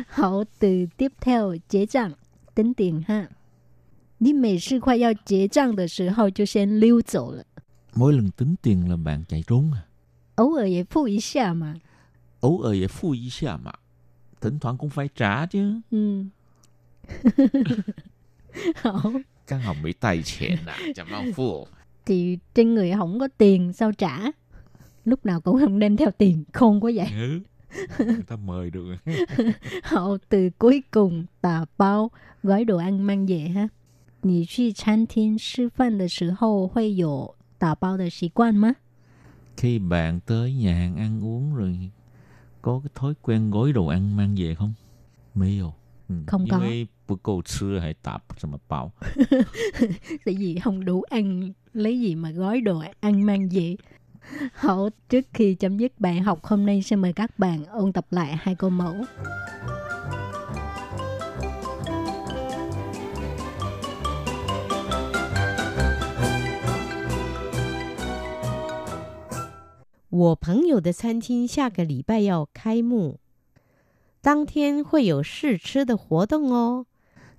[0.08, 2.12] Hảo, từ tiếp theo,结账,
[2.56, 3.28] tính tiền ha.
[4.18, 7.44] 你每次快要结账的时候就先溜走了，
[7.96, 9.88] Mỗi lần tính tiền là bạn chạy trốn à.
[10.36, 11.76] 偶尔也付一下嘛。
[12.42, 13.72] Ấu ơi vậy phu ý xa mà.
[14.42, 15.82] Thỉnh thoảng cũng phải trả chứ.
[15.92, 16.32] 嗯，
[18.76, 19.14] 好，
[19.48, 21.68] Căn hồng bị tay chẹn à, chẳng bao phu.
[22.06, 24.32] thì trên người không có tiền sao trả?
[25.06, 27.08] Lúc nào cũng không đem theo tiền, khôn quá vậy.
[27.12, 27.40] Ừ.
[27.98, 28.96] Người ta mời được.
[29.84, 32.12] Hậu từ cuối cùng tà bao
[32.44, 33.70] gói đồ ăn mang về ha.
[34.24, 38.76] 你去餐厅吃饭的时候会有打包的习惯吗？
[39.58, 41.90] Khi bạn tới nhà hàng ăn uống rồi
[42.62, 44.74] có cái thói quen gói đồ ăn mang về không?
[45.34, 45.72] Mấy không?
[46.10, 46.16] Ừ.
[46.28, 46.58] Không có.
[46.58, 48.92] 因为不够吃还打什么包？
[50.26, 53.76] Tại vì không đủ ăn, lấy gì mà gói đồ ăn mang về.
[54.54, 58.06] Hậu trước khi chấm dứt bài học hôm nay xin mời các bạn ôn tập
[58.10, 58.96] lại hai câu mẫu.
[70.14, 73.20] 我朋友的餐厅下个礼拜要开幕，
[74.22, 76.86] 当天会有试吃的活动哦。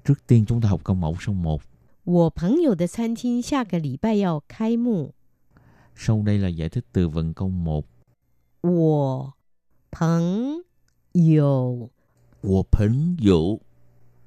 [0.02, 1.60] Trước tiên chúng ta học câu mẫu số 1.
[2.04, 5.12] 我朋友的餐厅下个礼拜要开幕，
[5.96, 7.86] Sau đây là giải thích từ vựng câu 1.
[8.62, 9.34] 我
[9.90, 10.64] 朋
[11.12, 11.90] 友
[12.42, 13.58] Của phấn dụ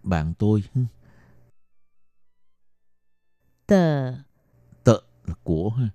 [0.03, 0.85] bạn tôi hừ,
[3.67, 4.25] 的
[4.83, 5.89] tợ là của ha.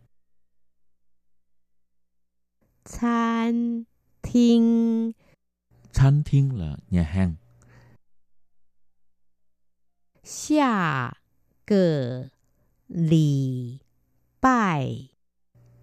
[2.84, 3.84] 餐
[4.22, 5.12] 厅
[5.92, 7.34] 餐thiên là nhà hàng.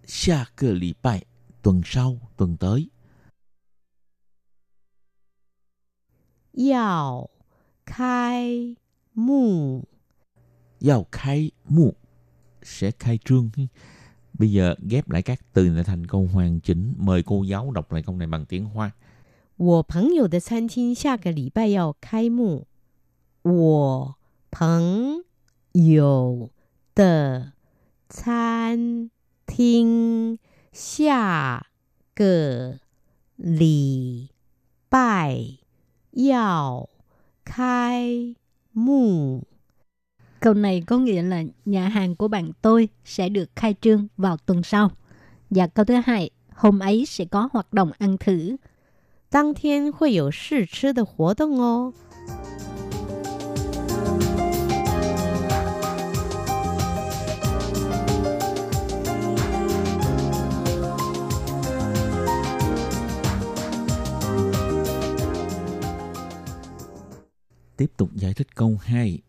[0.04, 1.24] 下个礼拜 Xa cơ lì bài
[1.62, 2.90] tuần sau, tuần tới.
[6.52, 7.30] 要
[7.84, 8.76] 开
[9.14, 9.84] 幕，
[10.80, 11.92] Giao khai mu
[12.62, 13.50] sẽ khai trương.
[13.56, 13.66] hừ.
[14.32, 16.94] Bây giờ ghép lại các từ lại thành câu hoàn chỉnh.
[16.96, 18.92] Mời cô giáo đọc lại câu này bằng tiếng Hoa.
[19.56, 22.66] 我朋友的餐厅下个礼拜要开幕。
[23.42, 24.14] 我
[24.50, 25.24] 朋
[25.72, 26.50] 友
[26.94, 27.52] 的
[28.08, 29.10] 餐厅
[30.72, 31.66] 下
[32.14, 32.78] 个
[33.36, 34.28] 礼
[34.88, 35.58] 拜
[36.12, 36.88] 要
[37.44, 38.34] 开
[38.72, 39.42] 幕。
[40.40, 44.36] Câu này có nghĩa là nhà hàng của bạn tôi sẽ được khai trương vào
[44.36, 44.90] tuần sau.
[45.50, 48.56] Và câu thứ hai, hôm ấy sẽ có hoạt động ăn thử.
[49.30, 51.92] 当天会有试吃的活动哦。
[67.83, 69.19] tiếp tục giải thích câu 2.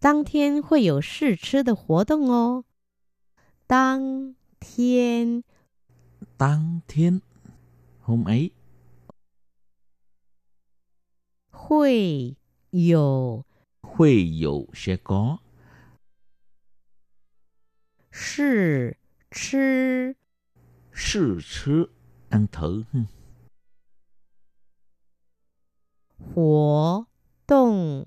[0.00, 2.62] Tăng thiên hội có sự chứ de hoạt động ồ.
[3.66, 5.40] Tăng thiên.
[6.38, 7.18] Tăng thiên.
[8.00, 8.50] Hôm ấy.
[11.50, 12.34] Hội
[12.72, 13.42] có
[13.82, 15.38] Hội có sẽ có.
[18.12, 18.92] Sự
[19.34, 20.12] chứ
[20.94, 21.86] Sự chứ
[22.28, 22.84] Ăn thử.
[26.34, 27.04] Hổ
[27.48, 28.04] động.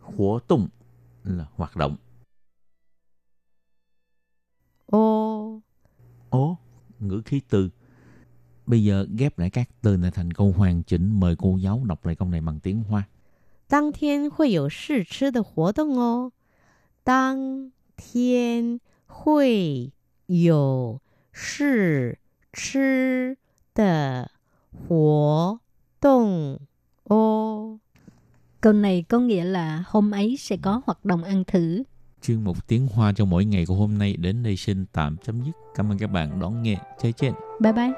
[0.00, 0.68] Hoạt động
[1.24, 1.96] là hoạt động.
[4.86, 5.60] Ô.
[6.30, 6.56] Ô,
[7.00, 7.70] ngữ khí từ.
[8.66, 11.20] Bây giờ ghép lại các từ này thành câu hoàn chỉnh.
[11.20, 13.02] Mời cô giáo đọc lại câu này bằng tiếng Hoa.
[13.68, 16.30] Tăng thiên hội có sự chứ de hoạt động ô.
[17.04, 19.90] Tăng thiên hội
[20.28, 20.98] có
[21.32, 22.14] sự
[22.56, 23.34] chứ
[23.74, 24.24] de
[24.88, 25.56] hoạt
[26.02, 26.58] động
[27.04, 27.78] ô.
[28.64, 31.82] Câu này có nghĩa là hôm ấy sẽ có hoạt động ăn thử.
[32.22, 35.42] Chuyên mục tiếng Hoa cho mỗi ngày của hôm nay đến đây xin tạm chấm
[35.42, 35.52] dứt.
[35.74, 36.76] Cảm ơn các bạn đón nghe.
[37.02, 37.32] Chơi trên.
[37.60, 37.92] Bye bye.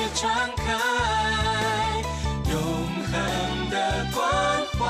[0.14, 0.72] 传开
[2.50, 2.56] 永
[3.12, 3.14] 恒
[3.70, 4.24] 的关
[4.78, 4.80] 怀，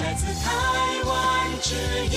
[0.00, 0.48] 来自台
[1.04, 1.12] 湾
[1.60, 1.74] 之
[2.06, 2.16] 音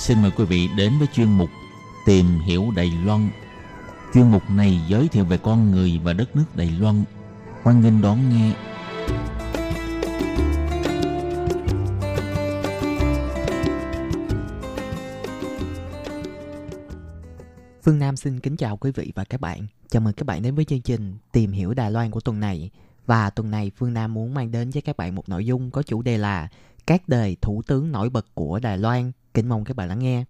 [0.07, 1.51] Xin mời quý vị đến với chuyên mục
[2.05, 3.31] Tìm hiểu Đài Loan.
[4.14, 7.05] Chuyên mục này giới thiệu về con người và đất nước Đài Loan.
[7.62, 8.55] Hoan nghênh đón nghe.
[17.83, 19.66] Phương Nam xin kính chào quý vị và các bạn.
[19.88, 22.71] Chào mừng các bạn đến với chương trình Tìm hiểu Đài Loan của tuần này.
[23.07, 25.83] Và tuần này Phương Nam muốn mang đến với các bạn một nội dung có
[25.83, 26.49] chủ đề là
[26.87, 29.12] các đời thủ tướng nổi bật của Đài Loan.
[29.37, 30.25] Kính mong các bạn lắng nghe.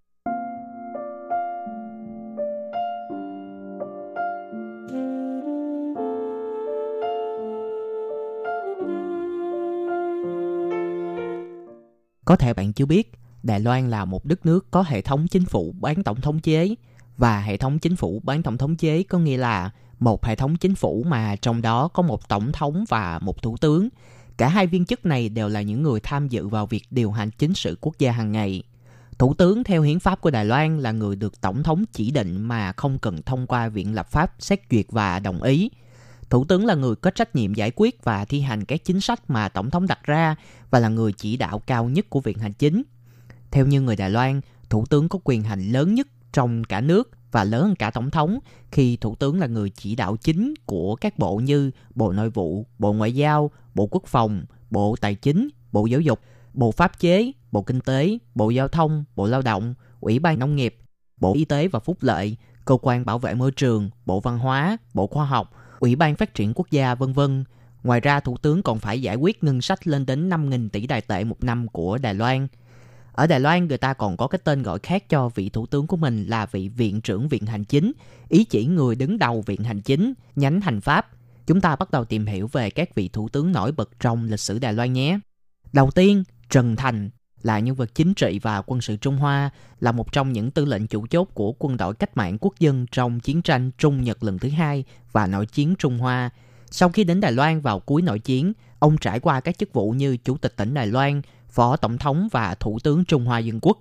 [12.24, 15.44] Có thể bạn chưa biết, Đài Loan là một đất nước có hệ thống chính
[15.44, 16.74] phủ bán tổng thống chế
[17.16, 20.56] và hệ thống chính phủ bán tổng thống chế có nghĩa là một hệ thống
[20.56, 23.88] chính phủ mà trong đó có một tổng thống và một thủ tướng.
[24.36, 27.30] Cả hai viên chức này đều là những người tham dự vào việc điều hành
[27.30, 28.62] chính sự quốc gia hàng ngày.
[29.18, 32.40] Thủ tướng theo hiến pháp của Đài Loan là người được tổng thống chỉ định
[32.42, 35.70] mà không cần thông qua viện lập pháp xét duyệt và đồng ý.
[36.30, 39.30] Thủ tướng là người có trách nhiệm giải quyết và thi hành các chính sách
[39.30, 40.36] mà tổng thống đặt ra
[40.70, 42.82] và là người chỉ đạo cao nhất của viện hành chính.
[43.50, 47.10] Theo như người Đài Loan, thủ tướng có quyền hành lớn nhất trong cả nước
[47.32, 48.38] và lớn hơn cả tổng thống
[48.70, 52.66] khi thủ tướng là người chỉ đạo chính của các bộ như Bộ Nội vụ,
[52.78, 56.20] Bộ Ngoại giao, Bộ Quốc phòng, Bộ Tài chính, Bộ Giáo dục,
[56.56, 60.56] Bộ Pháp chế, Bộ Kinh tế, Bộ Giao thông, Bộ Lao động, Ủy ban Nông
[60.56, 60.78] nghiệp,
[61.16, 64.76] Bộ Y tế và Phúc lợi, Cơ quan Bảo vệ Môi trường, Bộ Văn hóa,
[64.94, 67.44] Bộ Khoa học, Ủy ban Phát triển Quốc gia, vân vân.
[67.82, 71.00] Ngoài ra, Thủ tướng còn phải giải quyết ngân sách lên đến 5.000 tỷ đài
[71.00, 72.48] tệ một năm của Đài Loan.
[73.12, 75.86] Ở Đài Loan, người ta còn có cái tên gọi khác cho vị thủ tướng
[75.86, 77.92] của mình là vị viện trưởng viện hành chính,
[78.28, 81.08] ý chỉ người đứng đầu viện hành chính, nhánh hành pháp.
[81.46, 84.40] Chúng ta bắt đầu tìm hiểu về các vị thủ tướng nổi bật trong lịch
[84.40, 85.18] sử Đài Loan nhé.
[85.72, 87.10] Đầu tiên, Trần Thành
[87.42, 90.64] là nhân vật chính trị và quân sự Trung Hoa, là một trong những tư
[90.64, 94.22] lệnh chủ chốt của quân đội cách mạng quốc dân trong chiến tranh Trung Nhật
[94.22, 96.30] lần thứ hai và nội chiến Trung Hoa.
[96.70, 99.90] Sau khi đến Đài Loan vào cuối nội chiến, ông trải qua các chức vụ
[99.90, 103.58] như Chủ tịch tỉnh Đài Loan, Phó Tổng thống và Thủ tướng Trung Hoa Dân
[103.62, 103.78] Quốc.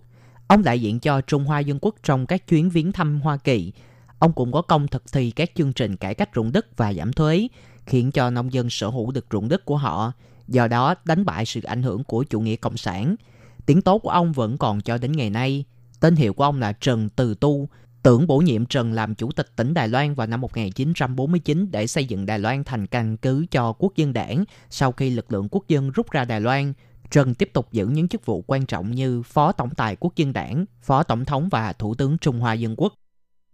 [0.47, 3.71] Ông đại diện cho Trung Hoa Dân Quốc trong các chuyến viếng thăm Hoa Kỳ.
[4.19, 7.13] Ông cũng có công thực thi các chương trình cải cách ruộng đất và giảm
[7.13, 7.47] thuế,
[7.85, 10.11] khiến cho nông dân sở hữu được ruộng đất của họ,
[10.47, 13.15] do đó đánh bại sự ảnh hưởng của chủ nghĩa cộng sản.
[13.65, 15.65] Tiếng tốt của ông vẫn còn cho đến ngày nay.
[15.99, 17.69] Tên hiệu của ông là Trần Từ Tu,
[18.03, 22.05] tưởng bổ nhiệm Trần làm chủ tịch tỉnh Đài Loan vào năm 1949 để xây
[22.05, 25.67] dựng Đài Loan thành căn cứ cho quốc dân đảng sau khi lực lượng quốc
[25.67, 26.73] dân rút ra Đài Loan.
[27.11, 30.33] Trần tiếp tục giữ những chức vụ quan trọng như Phó Tổng tài Quốc dân
[30.33, 32.93] đảng, Phó Tổng thống và Thủ tướng Trung Hoa Dân Quốc.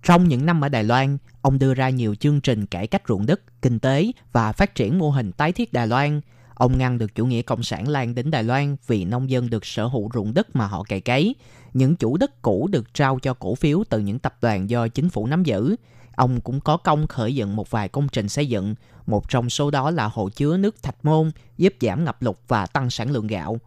[0.04, 3.26] Trong những năm ở Đài Loan, ông đưa ra nhiều chương trình cải cách ruộng
[3.26, 6.22] đất, kinh tế và phát triển mô hình tái thiết Đài Loan.
[6.62, 9.66] Ông ngăn được chủ nghĩa cộng sản lan đến Đài Loan vì nông dân được
[9.66, 11.36] sở hữu ruộng đất mà họ cày cấy.
[11.74, 15.10] Những chủ đất cũ được trao cho cổ phiếu từ những tập đoàn do chính
[15.10, 15.76] phủ nắm giữ.
[16.16, 18.76] Ông cũng có công khởi dựng một vài công trình xây dựng,
[19.08, 22.66] một trong số đó là hồ chứa nước Thạch Môn, giúp giảm ngập lụt và
[22.66, 23.60] tăng sản lượng gạo.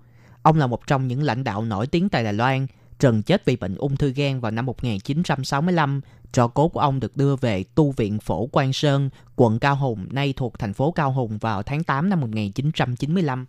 [0.43, 2.67] Ông là một trong những lãnh đạo nổi tiếng tại Đài Loan.
[2.99, 6.01] Trần chết vì bệnh ung thư gan vào năm 1965
[6.35, 10.07] cho cốt của ông được đưa về tu viện Phổ Quang Sơn, quận Cao Hùng,
[10.11, 13.47] nay thuộc thành phố Cao Hùng vào tháng 8 năm 1995.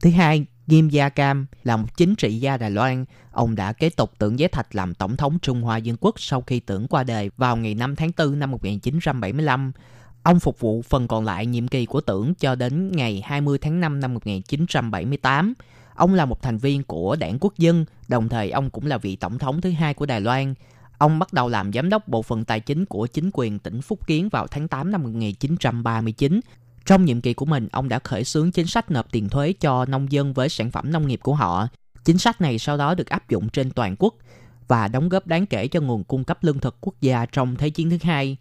[0.00, 3.04] Thứ hai, Nghiêm Gia Cam là một chính trị gia Đài Loan.
[3.32, 6.40] Ông đã kế tục tưởng Giới Thạch làm tổng thống Trung Hoa Dân Quốc sau
[6.40, 9.72] khi tưởng qua đời vào ngày 5 tháng 4 năm 1975.
[10.22, 13.80] Ông phục vụ phần còn lại nhiệm kỳ của tưởng cho đến ngày 20 tháng
[13.80, 15.54] 5 năm 1978.
[15.94, 19.16] Ông là một thành viên của đảng quốc dân, đồng thời ông cũng là vị
[19.16, 20.54] tổng thống thứ hai của Đài Loan.
[20.98, 24.06] Ông bắt đầu làm giám đốc bộ phận tài chính của chính quyền tỉnh Phúc
[24.06, 26.40] Kiến vào tháng 8 năm 1939.
[26.86, 29.84] Trong nhiệm kỳ của mình, ông đã khởi xướng chính sách nộp tiền thuế cho
[29.84, 31.68] nông dân với sản phẩm nông nghiệp của họ.
[32.04, 34.14] Chính sách này sau đó được áp dụng trên toàn quốc
[34.68, 37.70] và đóng góp đáng kể cho nguồn cung cấp lương thực quốc gia trong Thế
[37.70, 38.36] chiến thứ hai.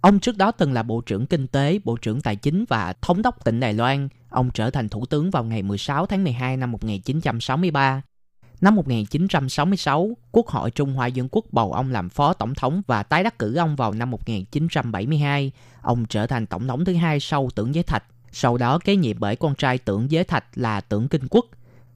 [0.00, 3.22] Ông trước đó từng là Bộ trưởng Kinh tế, Bộ trưởng Tài chính và Thống
[3.22, 4.08] đốc tỉnh Đài Loan.
[4.30, 8.02] Ông trở thành Thủ tướng vào ngày 16 tháng 12 năm 1963.
[8.60, 13.02] Năm 1966, Quốc hội Trung Hoa Dân Quốc bầu ông làm phó tổng thống và
[13.02, 15.52] tái đắc cử ông vào năm 1972.
[15.82, 18.04] Ông trở thành tổng thống thứ hai sau Tưởng Giới Thạch.
[18.32, 21.46] sau đó kế nhiệm bởi con trai tưởng Giới Thạch là tưởng Kinh Quốc.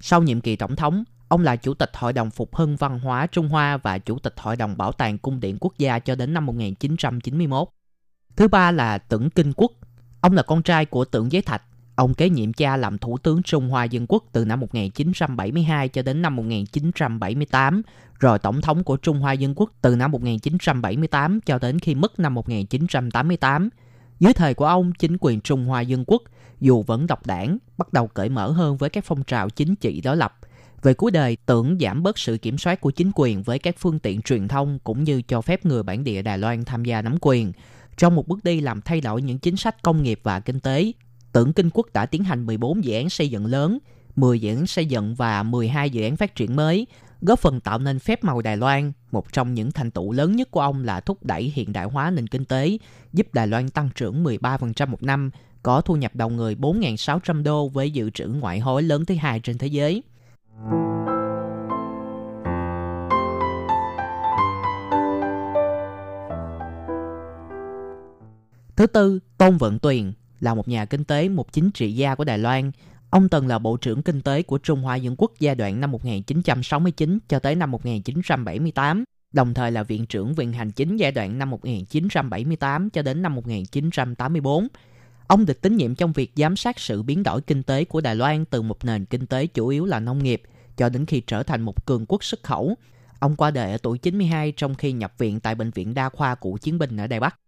[0.00, 3.26] Sau nhiệm kỳ tổng thống, ông là Chủ tịch Hội đồng Phục hưng Văn hóa
[3.26, 6.34] Trung Hoa và Chủ tịch Hội đồng Bảo tàng Cung điện Quốc gia cho đến
[6.34, 7.68] năm 1991.
[8.36, 9.72] Thứ ba là tưởng Kinh Quốc.
[10.20, 11.62] Ông là con trai của tưởng Giới Thạch.
[11.94, 16.02] Ông kế nhiệm cha làm Thủ tướng Trung Hoa Dân Quốc từ năm 1972 cho
[16.02, 17.82] đến năm 1978,
[18.20, 22.18] rồi Tổng thống của Trung Hoa Dân Quốc từ năm 1978 cho đến khi mất
[22.18, 23.68] năm 1988.
[24.20, 26.22] Dưới thời của ông, chính quyền Trung Hoa Dân Quốc
[26.60, 30.00] dù vẫn độc đảng, bắt đầu cởi mở hơn với các phong trào chính trị
[30.00, 30.38] đối lập.
[30.82, 33.98] Về cuối đời, tưởng giảm bớt sự kiểm soát của chính quyền với các phương
[33.98, 37.16] tiện truyền thông cũng như cho phép người bản địa Đài Loan tham gia nắm
[37.20, 37.52] quyền.
[37.96, 40.92] Trong một bước đi làm thay đổi những chính sách công nghiệp và kinh tế,
[41.32, 43.78] tưởng Kinh Quốc đã tiến hành 14 dự án xây dựng lớn,
[44.16, 46.86] 10 dự án xây dựng và 12 dự án phát triển mới,
[47.20, 48.92] góp phần tạo nên phép màu Đài Loan.
[49.10, 52.10] Một trong những thành tựu lớn nhất của ông là thúc đẩy hiện đại hóa
[52.10, 52.78] nền kinh tế,
[53.12, 55.30] giúp Đài Loan tăng trưởng 13% một năm,
[55.62, 59.40] có thu nhập đầu người 4.600 đô với dự trữ ngoại hối lớn thứ hai
[59.40, 60.02] trên thế giới.
[68.76, 70.12] Thứ tư, Tôn Vận Tuyền
[70.42, 72.70] là một nhà kinh tế, một chính trị gia của Đài Loan.
[73.10, 75.90] Ông từng là Bộ trưởng Kinh tế của Trung Hoa Dân Quốc giai đoạn năm
[75.90, 81.38] 1969 cho tới năm 1978, đồng thời là Viện trưởng Viện Hành Chính giai đoạn
[81.38, 84.68] năm 1978 cho đến năm 1984.
[85.26, 88.16] Ông được tín nhiệm trong việc giám sát sự biến đổi kinh tế của Đài
[88.16, 90.42] Loan từ một nền kinh tế chủ yếu là nông nghiệp
[90.76, 92.76] cho đến khi trở thành một cường quốc xuất khẩu.
[93.18, 96.34] Ông qua đời ở tuổi 92 trong khi nhập viện tại Bệnh viện Đa khoa
[96.34, 97.38] Cựu Chiến binh ở Đài Bắc.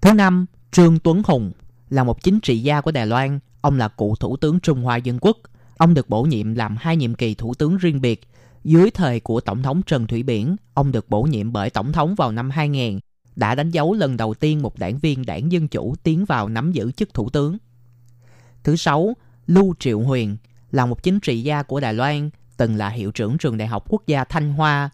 [0.00, 1.52] Thứ năm, Trương Tuấn Hùng
[1.90, 3.38] là một chính trị gia của Đài Loan.
[3.60, 5.36] Ông là cựu thủ tướng Trung Hoa Dân Quốc.
[5.76, 8.28] Ông được bổ nhiệm làm hai nhiệm kỳ thủ tướng riêng biệt.
[8.64, 12.14] Dưới thời của Tổng thống Trần Thủy Biển, ông được bổ nhiệm bởi Tổng thống
[12.14, 13.00] vào năm 2000
[13.36, 16.72] đã đánh dấu lần đầu tiên một đảng viên đảng Dân Chủ tiến vào nắm
[16.72, 17.56] giữ chức thủ tướng.
[18.64, 20.36] Thứ sáu, Lưu Triệu Huyền
[20.70, 23.84] là một chính trị gia của Đài Loan, từng là hiệu trưởng trường Đại học
[23.88, 24.90] Quốc gia Thanh Hoa.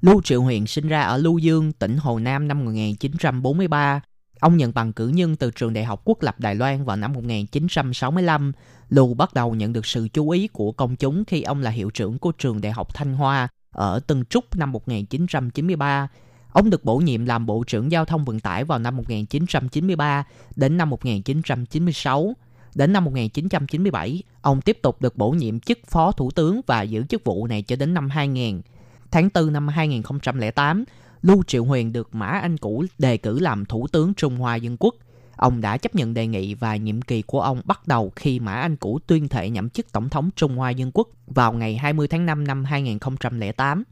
[0.00, 4.00] Lưu Triệu Huyền sinh ra ở Lưu Dương, tỉnh Hồ Nam năm 1943.
[4.44, 7.12] Ông nhận bằng cử nhân từ trường Đại học Quốc lập Đài Loan vào năm
[7.12, 8.52] 1965.
[8.88, 11.90] Lưu bắt đầu nhận được sự chú ý của công chúng khi ông là hiệu
[11.90, 16.08] trưởng của trường Đại học Thanh Hoa ở Tân Trúc năm 1993
[16.52, 20.24] Ông được bổ nhiệm làm Bộ trưởng Giao thông Vận tải vào năm 1993
[20.56, 22.34] đến năm 1996.
[22.74, 27.04] Đến năm 1997, ông tiếp tục được bổ nhiệm chức Phó Thủ tướng và giữ
[27.08, 28.62] chức vụ này cho đến năm 2000.
[29.10, 30.84] Tháng 4 năm 2008,
[31.24, 34.76] Lưu Triệu Huyền được Mã Anh Cũ đề cử làm Thủ tướng Trung Hoa Dân
[34.80, 34.94] Quốc.
[35.36, 38.52] Ông đã chấp nhận đề nghị và nhiệm kỳ của ông bắt đầu khi Mã
[38.52, 42.08] Anh Cũ tuyên thệ nhậm chức Tổng thống Trung Hoa Dân Quốc vào ngày 20
[42.08, 43.84] tháng 5 năm 2008.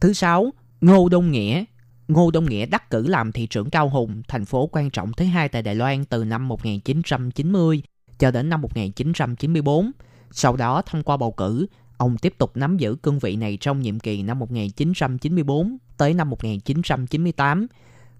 [0.00, 1.64] Thứ sáu, Ngô Đông Nghĩa
[2.08, 5.24] Ngô Đông Nghĩa đắc cử làm thị trưởng Cao Hùng, thành phố quan trọng thứ
[5.24, 7.82] hai tại Đài Loan từ năm 1990
[8.18, 9.90] cho đến năm 1994.
[10.30, 11.66] Sau đó thông qua bầu cử,
[12.02, 16.30] ông tiếp tục nắm giữ cương vị này trong nhiệm kỳ năm 1994 tới năm
[16.30, 17.66] 1998.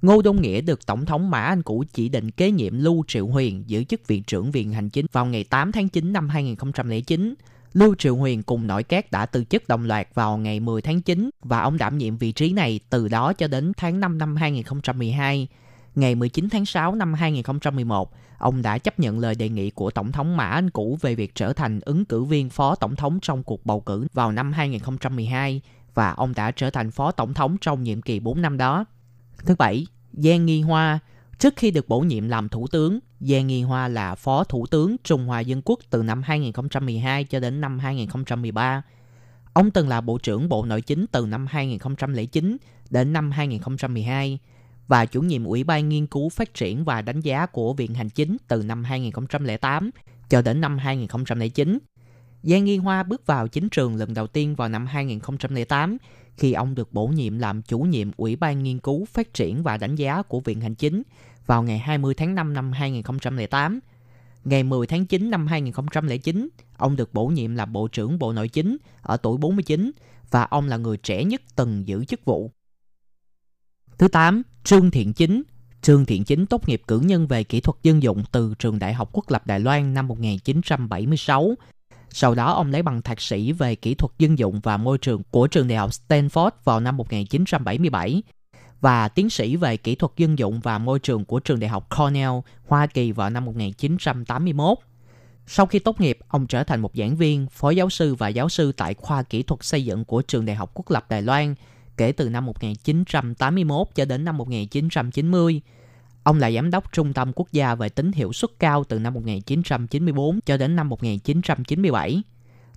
[0.03, 3.26] Ngô Đông Nghĩa được Tổng thống Mã Anh Cũ chỉ định kế nhiệm Lưu Triệu
[3.26, 7.35] Huyền giữ chức viện trưởng Viện Hành Chính vào ngày 8 tháng 9 năm 2009
[7.72, 11.01] Lưu Triệu Huyền cùng nội các đã từ chức đồng loạt vào ngày 10 tháng
[11.03, 14.37] 9 và ông đảm nhiệm vị trí này từ đó cho đến tháng 5 năm
[14.37, 15.49] 2012.
[15.95, 18.12] Ngày 19 tháng 6 năm 2011,
[18.43, 21.34] ông đã chấp nhận lời đề nghị của Tổng thống Mã Anh Cũ về việc
[21.34, 25.61] trở thành ứng cử viên phó tổng thống trong cuộc bầu cử vào năm 2012
[25.95, 28.84] và ông đã trở thành phó tổng thống trong nhiệm kỳ 4 năm đó.
[29.45, 30.99] Thứ bảy, Giang Nghi Hoa
[31.38, 34.97] Trước khi được bổ nhiệm làm thủ tướng, Giang Nghi Hoa là phó thủ tướng
[35.05, 38.82] Trung Hoa Dân Quốc từ năm 2012 cho đến năm 2013.
[39.53, 42.57] Ông từng là Bộ trưởng Bộ Nội chính từ năm 2009
[42.90, 44.38] đến năm 2012
[44.93, 48.11] và chủ nhiệm Ủy ban Nghiên cứu Phát triển và Đánh giá của Viện Hành
[48.11, 49.90] Chính từ năm 2008
[50.28, 51.78] cho đến năm 2009.
[52.43, 55.97] Giang Nghi Hoa bước vào chính trường lần đầu tiên vào năm 2008
[56.36, 59.76] khi ông được bổ nhiệm làm chủ nhiệm Ủy ban Nghiên cứu Phát triển và
[59.76, 61.03] Đánh giá của Viện Hành Chính
[61.47, 63.80] vào ngày 20 tháng 5 năm 2008.
[64.45, 68.49] Ngày 10 tháng 9 năm 2009, ông được bổ nhiệm là Bộ trưởng Bộ Nội
[68.49, 69.93] chính ở tuổi 49
[70.30, 72.51] và ông là người trẻ nhất từng giữ chức vụ.
[74.03, 75.42] Thứ 8, Trương Thiện Chính.
[75.82, 78.94] Trương Thiện Chính tốt nghiệp cử nhân về kỹ thuật dân dụng từ Trường Đại
[78.94, 81.55] học Quốc lập Đài Loan năm 1976.
[82.11, 85.22] Sau đó ông lấy bằng thạc sĩ về kỹ thuật dân dụng và môi trường
[85.30, 88.22] của trường đại học Stanford vào năm 1977
[88.80, 91.96] và tiến sĩ về kỹ thuật dân dụng và môi trường của trường đại học
[91.98, 92.32] Cornell,
[92.66, 94.78] Hoa Kỳ vào năm 1981.
[95.46, 98.48] Sau khi tốt nghiệp, ông trở thành một giảng viên, phó giáo sư và giáo
[98.48, 101.55] sư tại khoa kỹ thuật xây dựng của trường đại học quốc lập Đài Loan
[102.03, 105.61] kể từ năm 1981 cho đến năm 1990.
[106.22, 109.14] Ông là giám đốc Trung tâm Quốc gia về tính hiệu suất cao từ năm
[109.14, 112.22] 1994 cho đến năm 1997.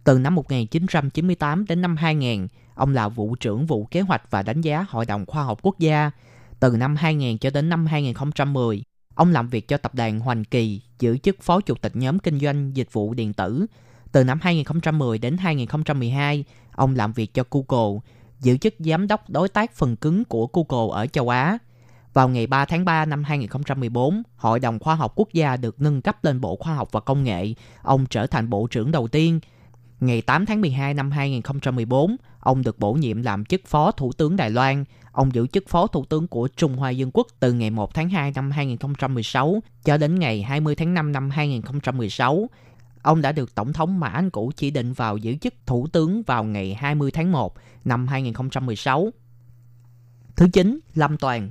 [0.03, 4.61] Từ năm 1998 đến năm 2000, ông là vụ trưởng vụ kế hoạch và đánh
[4.61, 6.11] giá Hội đồng Khoa học Quốc gia.
[6.59, 8.83] Từ năm 2000 cho đến năm 2010,
[9.15, 12.39] ông làm việc cho tập đoàn Hoành Kỳ, giữ chức phó chủ tịch nhóm kinh
[12.39, 13.65] doanh dịch vụ điện tử.
[14.11, 17.99] Từ năm 2010 đến 2012, ông làm việc cho Google,
[18.41, 21.57] giữ chức giám đốc đối tác phần cứng của Google ở châu Á.
[22.13, 26.01] Vào ngày 3 tháng 3 năm 2014, Hội đồng Khoa học Quốc gia được nâng
[26.01, 27.53] cấp lên Bộ Khoa học và Công nghệ.
[27.81, 29.39] Ông trở thành Bộ trưởng đầu tiên.
[29.99, 34.35] Ngày 8 tháng 12 năm 2014, ông được bổ nhiệm làm chức Phó Thủ tướng
[34.35, 34.83] Đài Loan.
[35.11, 38.09] Ông giữ chức Phó Thủ tướng của Trung Hoa Dân Quốc từ ngày 1 tháng
[38.09, 42.49] 2 năm 2016 cho đến ngày 20 tháng 5 năm 2016.
[43.05, 46.23] Ông đã được Tổng thống Mã Anh Cũ chỉ định vào giữ chức Thủ tướng
[46.23, 49.09] vào ngày 20 tháng 1 năm 2016.
[50.35, 51.49] Thứ 9, Lâm Toàn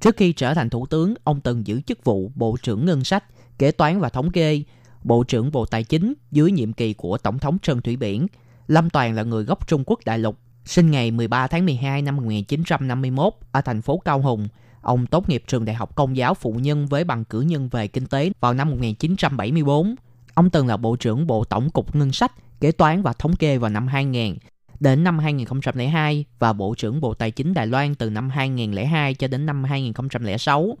[0.00, 3.24] Trước khi trở thành thủ tướng, ông từng giữ chức vụ Bộ trưởng Ngân sách,
[3.58, 4.62] Kế toán và Thống kê,
[5.04, 8.26] Bộ trưởng Bộ Tài chính dưới nhiệm kỳ của Tổng thống Trần Thủy Biển.
[8.66, 12.16] Lâm Toàn là người gốc Trung Quốc đại lục, sinh ngày 13 tháng 12 năm
[12.16, 14.48] 1951 ở thành phố Cao Hùng.
[14.80, 17.88] Ông tốt nghiệp trường Đại học Công giáo Phụ Nhân với bằng cử nhân về
[17.88, 19.94] kinh tế vào năm 1974.
[20.38, 23.58] Ông từng là Bộ trưởng Bộ Tổng cục Ngân sách, Kế toán và Thống kê
[23.58, 24.36] vào năm 2000
[24.80, 29.28] đến năm 2002 và Bộ trưởng Bộ Tài chính Đài Loan từ năm 2002 cho
[29.28, 30.76] đến năm 2006.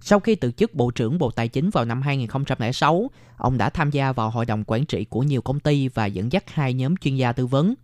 [0.00, 3.90] Sau khi từ chức Bộ trưởng Bộ Tài chính vào năm 2006, ông đã tham
[3.90, 6.96] gia vào hội đồng quản trị của nhiều công ty và dẫn dắt hai nhóm
[6.96, 7.74] chuyên gia tư vấn.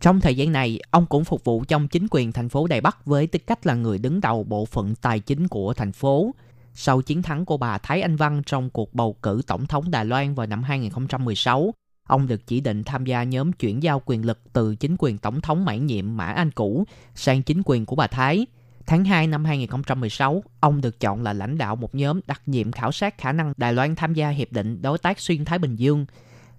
[0.00, 3.06] Trong thời gian này, ông cũng phục vụ trong chính quyền thành phố Đài Bắc
[3.06, 6.34] với tư cách là người đứng đầu bộ phận tài chính của thành phố.
[6.80, 10.04] Sau chiến thắng của bà Thái Anh Văn trong cuộc bầu cử tổng thống Đài
[10.04, 11.74] Loan vào năm 2016,
[12.08, 15.40] ông được chỉ định tham gia nhóm chuyển giao quyền lực từ chính quyền tổng
[15.40, 18.46] thống mãn nhiệm Mã Anh cũ sang chính quyền của bà Thái.
[18.86, 22.92] Tháng 2 năm 2016, ông được chọn là lãnh đạo một nhóm đặc nhiệm khảo
[22.92, 26.06] sát khả năng Đài Loan tham gia Hiệp định Đối tác Xuyên Thái Bình Dương.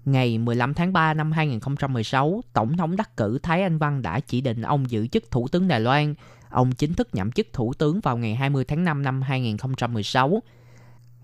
[0.06, 4.42] Ngày 15 tháng 3 năm 2016, Tổng thống đắc cử Thái Anh Văn đã chỉ
[4.42, 6.16] định ông giữ chức Thủ tướng Đài Loan.
[6.50, 10.42] Ông chính thức nhậm chức Thủ tướng vào ngày 20 tháng 5 năm 2016.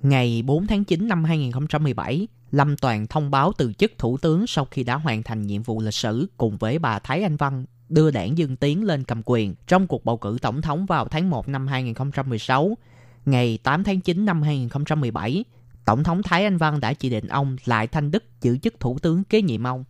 [0.01, 4.65] Ngày 4 tháng 9 năm 2017, Lâm Toàn thông báo từ chức thủ tướng sau
[4.71, 8.11] khi đã hoàn thành nhiệm vụ lịch sử cùng với bà Thái Anh Văn đưa
[8.11, 11.47] đảng Dương Tiến lên cầm quyền trong cuộc bầu cử tổng thống vào tháng 1
[11.47, 12.78] năm 2016.
[13.26, 15.43] Ngày 8 tháng 9 năm 2017,
[15.86, 18.99] Tổng thống Thái Anh Văn đã chỉ định ông Lại Thanh Đức giữ chức thủ
[18.99, 19.84] tướng kế nhiệm ông.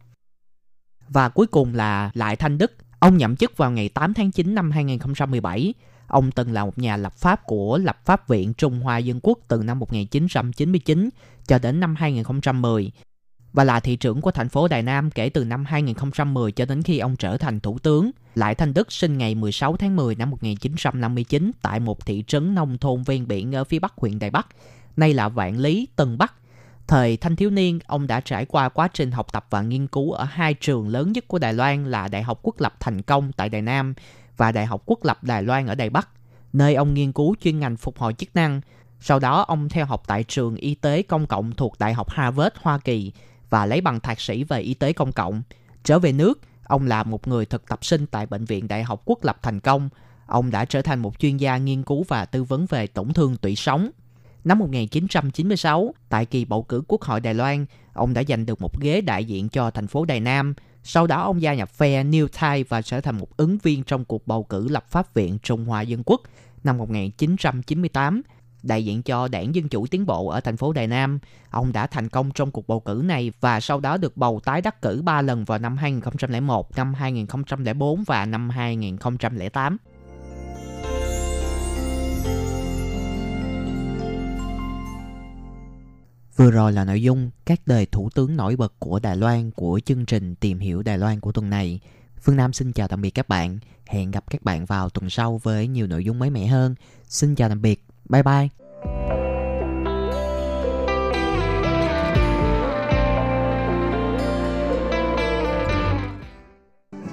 [1.10, 4.56] Và cuối cùng là Lại Thanh Đức, ông nhậm chức vào ngày 8 tháng 9
[4.56, 5.74] năm 2017.
[6.08, 9.40] Ông từng là một nhà lập pháp của Lập pháp viện Trung Hoa Dân Quốc
[9.48, 11.10] từ năm 1999
[11.48, 12.92] cho đến năm 2010
[13.56, 16.84] và là thị trưởng của thành phố Đài Nam kể từ năm 2010 cho đến
[16.84, 18.12] khi ông trở thành thủ tướng.
[18.36, 22.78] Lại Thanh Đức sinh ngày 16 tháng 10 năm 1959 tại một thị trấn nông
[22.78, 24.48] thôn ven biển ở phía bắc huyện Đài Bắc,
[24.98, 26.34] nay là Vạn Lý, Tân Bắc.
[26.88, 30.12] Thời thanh thiếu niên, ông đã trải qua quá trình học tập và nghiên cứu
[30.12, 33.32] ở hai trường lớn nhất của Đài Loan là Đại học Quốc lập Thành Công
[33.32, 33.94] tại Đài Nam
[34.38, 36.10] và Đại học Quốc lập Đài Loan ở Đài Bắc,
[36.54, 38.62] nơi ông nghiên cứu chuyên ngành phục hồi chức năng.
[39.00, 42.56] Sau đó, ông theo học tại trường y tế công cộng thuộc Đại học Harvard,
[42.62, 43.12] Hoa Kỳ
[43.50, 45.42] và lấy bằng thạc sĩ về y tế công cộng.
[45.84, 49.02] Trở về nước, ông là một người thực tập sinh tại Bệnh viện Đại học
[49.06, 49.90] Quốc lập Thành Công.
[50.26, 53.38] Ông đã trở thành một chuyên gia nghiên cứu và tư vấn về tổn thương
[53.38, 53.90] tủy sống.
[54.46, 58.82] Năm 1996, tại kỳ bầu cử Quốc hội Đài Loan, ông đã giành được một
[58.82, 60.54] ghế đại diện cho thành phố Đài Nam.
[60.84, 64.06] Sau đó ông gia nhập phe New Thai và trở thành một ứng viên trong
[64.06, 66.22] cuộc bầu cử lập pháp viện Trung Hoa Dân Quốc
[66.64, 68.22] năm 1998
[68.64, 71.20] đại diện cho Đảng Dân Chủ Tiến Bộ ở thành phố Đài Nam.
[71.50, 74.62] Ông đã thành công trong cuộc bầu cử này và sau đó được bầu tái
[74.62, 79.78] đắc cử 3 lần vào năm 2001, năm 2004 và năm 2008.
[86.36, 89.80] Vừa rồi là nội dung các đời thủ tướng nổi bật của Đài Loan của
[89.86, 91.80] chương trình Tìm hiểu Đài Loan của tuần này.
[92.22, 93.60] Phương Nam xin chào tạm biệt các bạn.
[93.88, 96.76] Hẹn gặp các bạn vào tuần sau với nhiều nội dung mới mẻ hơn.
[97.08, 97.86] Xin chào tạm biệt.
[98.10, 98.48] Bye bye.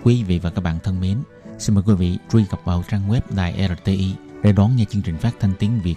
[0.02, 1.18] Quý vị và các bạn thân mến,
[1.58, 5.02] xin mời quý vị truy cập vào trang web Đài RTI để đón nghe chương
[5.02, 5.96] trình phát thanh tiếng Việt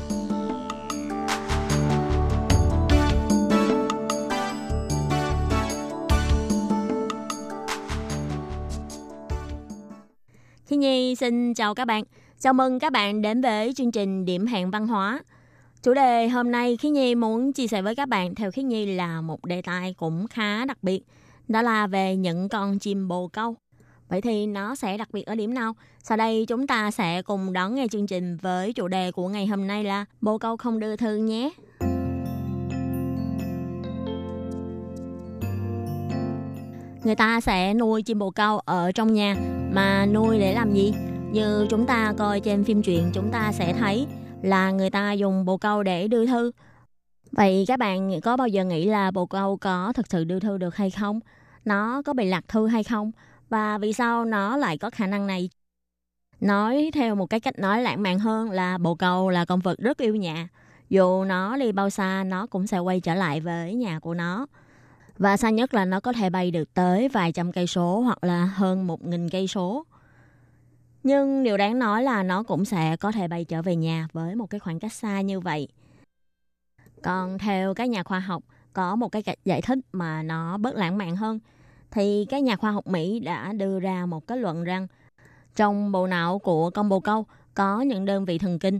[11.61, 12.03] Chào các bạn.
[12.39, 15.19] Chào mừng các bạn đến với chương trình Điểm hẹn văn hóa.
[15.83, 18.85] Chủ đề hôm nay Khi Nhi muốn chia sẻ với các bạn, theo Khi Nhi
[18.85, 21.03] là một đề tài cũng khá đặc biệt.
[21.47, 23.55] Đó là về những con chim bồ câu.
[24.09, 25.73] Vậy thì nó sẽ đặc biệt ở điểm nào?
[26.03, 29.47] Sau đây chúng ta sẽ cùng đón nghe chương trình với chủ đề của ngày
[29.47, 31.49] hôm nay là Bồ câu không đưa thư nhé.
[37.03, 39.35] Người ta sẽ nuôi chim bồ câu ở trong nhà,
[39.73, 40.93] mà nuôi để làm gì?
[41.31, 44.07] Như chúng ta coi trên phim truyện chúng ta sẽ thấy
[44.41, 46.51] là người ta dùng bồ câu để đưa thư.
[47.31, 50.57] Vậy các bạn có bao giờ nghĩ là bồ câu có thực sự đưa thư
[50.57, 51.19] được hay không?
[51.65, 53.11] Nó có bị lạc thư hay không?
[53.49, 55.49] Và vì sao nó lại có khả năng này?
[56.41, 59.79] Nói theo một cái cách nói lãng mạn hơn là bồ câu là con vật
[59.79, 60.47] rất yêu nhà.
[60.89, 64.47] Dù nó đi bao xa, nó cũng sẽ quay trở lại với nhà của nó.
[65.17, 68.23] Và xa nhất là nó có thể bay được tới vài trăm cây số hoặc
[68.23, 69.85] là hơn một nghìn cây số.
[71.03, 74.35] Nhưng điều đáng nói là nó cũng sẽ có thể bay trở về nhà với
[74.35, 75.67] một cái khoảng cách xa như vậy.
[77.03, 78.43] Còn theo các nhà khoa học,
[78.73, 81.39] có một cái cách giải thích mà nó bớt lãng mạn hơn.
[81.91, 84.87] Thì các nhà khoa học Mỹ đã đưa ra một kết luận rằng
[85.55, 88.79] trong bộ não của con bồ câu có những đơn vị thần kinh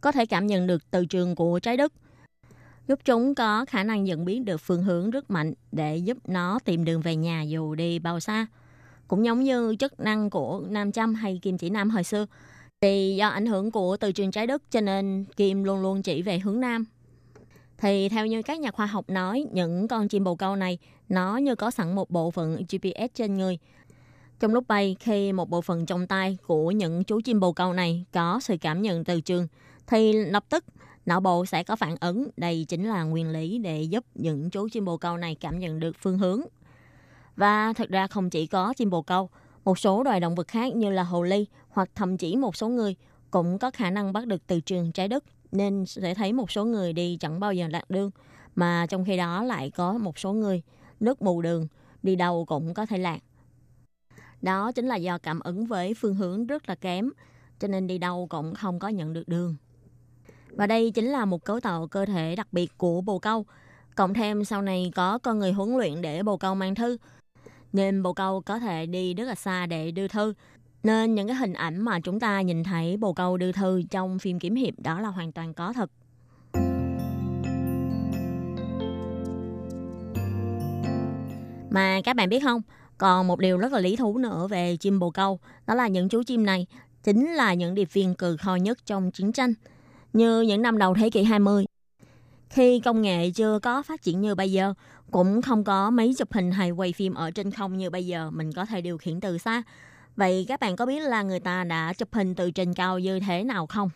[0.00, 1.92] có thể cảm nhận được từ trường của trái đất
[2.86, 6.58] giúp chúng có khả năng nhận biết được phương hướng rất mạnh để giúp nó
[6.64, 8.46] tìm đường về nhà dù đi bao xa.
[9.08, 12.26] Cũng giống như chức năng của nam châm hay kim chỉ nam hồi xưa.
[12.80, 16.22] Thì do ảnh hưởng của từ trường trái đất cho nên kim luôn luôn chỉ
[16.22, 16.84] về hướng nam.
[17.78, 20.78] Thì theo như các nhà khoa học nói, những con chim bồ câu này
[21.08, 23.58] nó như có sẵn một bộ phận GPS trên người.
[24.40, 27.72] Trong lúc bay, khi một bộ phận trong tay của những chú chim bồ câu
[27.72, 29.48] này có sự cảm nhận từ trường,
[29.86, 30.64] thì lập tức
[31.06, 32.28] não bộ sẽ có phản ứng.
[32.36, 35.80] Đây chính là nguyên lý để giúp những chú chim bồ câu này cảm nhận
[35.80, 36.40] được phương hướng.
[37.36, 39.30] Và thật ra không chỉ có chim bồ câu,
[39.64, 42.68] một số loài động vật khác như là hồ ly hoặc thậm chí một số
[42.68, 42.96] người
[43.30, 46.64] cũng có khả năng bắt được từ trường trái đất nên sẽ thấy một số
[46.64, 48.10] người đi chẳng bao giờ lạc đường
[48.54, 50.62] mà trong khi đó lại có một số người
[51.00, 51.68] nước mù đường
[52.02, 53.18] đi đâu cũng có thể lạc.
[54.42, 57.10] Đó chính là do cảm ứng với phương hướng rất là kém
[57.58, 59.56] cho nên đi đâu cũng không có nhận được đường.
[60.50, 63.46] Và đây chính là một cấu tạo cơ thể đặc biệt của bồ câu.
[63.94, 66.96] Cộng thêm sau này có con người huấn luyện để bồ câu mang thư.
[67.74, 70.34] Nên bồ câu có thể đi rất là xa để đưa thư.
[70.82, 74.18] Nên những cái hình ảnh mà chúng ta nhìn thấy bồ câu đưa thư trong
[74.18, 75.90] phim kiếm hiệp đó là hoàn toàn có thật.
[81.70, 82.62] Mà các bạn biết không,
[82.98, 86.08] còn một điều rất là lý thú nữa về chim bồ câu, đó là những
[86.08, 86.66] chú chim này
[87.02, 89.54] chính là những điệp viên cừ kho nhất trong chiến tranh–
[90.14, 91.64] như những năm đầu thế kỷ 20.
[92.54, 94.74] Khi công nghệ chưa có phát triển như bây giờ,
[95.10, 98.30] cũng không có máy chụp hình hay quay phim ở trên không như bây giờ,
[98.30, 99.62] mình có thể điều khiển từ xa.
[100.16, 103.20] Vậy các bạn có biết là người ta đã chụp hình từ trên cao như
[103.20, 103.90] thế nào không?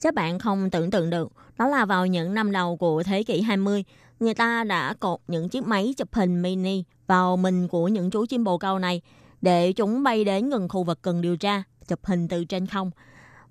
[0.00, 3.40] Các bạn không tưởng tượng được, đó là vào những năm đầu của thế kỷ
[3.40, 3.84] 20,
[4.20, 8.26] người ta đã cột những chiếc máy chụp hình mini vào mình của những chú
[8.26, 9.00] chim bồ câu này
[9.42, 12.90] để chúng bay đến gần khu vực cần điều tra, chụp hình từ trên không–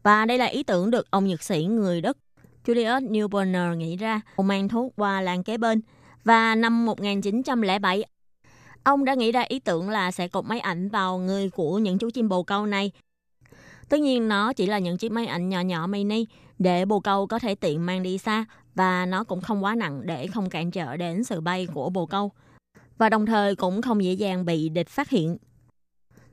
[0.03, 2.17] và đây là ý tưởng được ông nhật sĩ người Đức
[2.65, 5.81] Julius Newburner nghĩ ra, ông mang thuốc qua làng kế bên.
[6.23, 8.03] Và năm 1907,
[8.83, 11.97] ông đã nghĩ ra ý tưởng là sẽ cột máy ảnh vào người của những
[11.97, 12.91] chú chim bồ câu này.
[13.89, 16.25] Tất nhiên nó chỉ là những chiếc máy ảnh nhỏ nhỏ mini
[16.59, 18.45] để bồ câu có thể tiện mang đi xa
[18.75, 22.05] và nó cũng không quá nặng để không cản trở đến sự bay của bồ
[22.05, 22.31] câu.
[22.97, 25.37] Và đồng thời cũng không dễ dàng bị địch phát hiện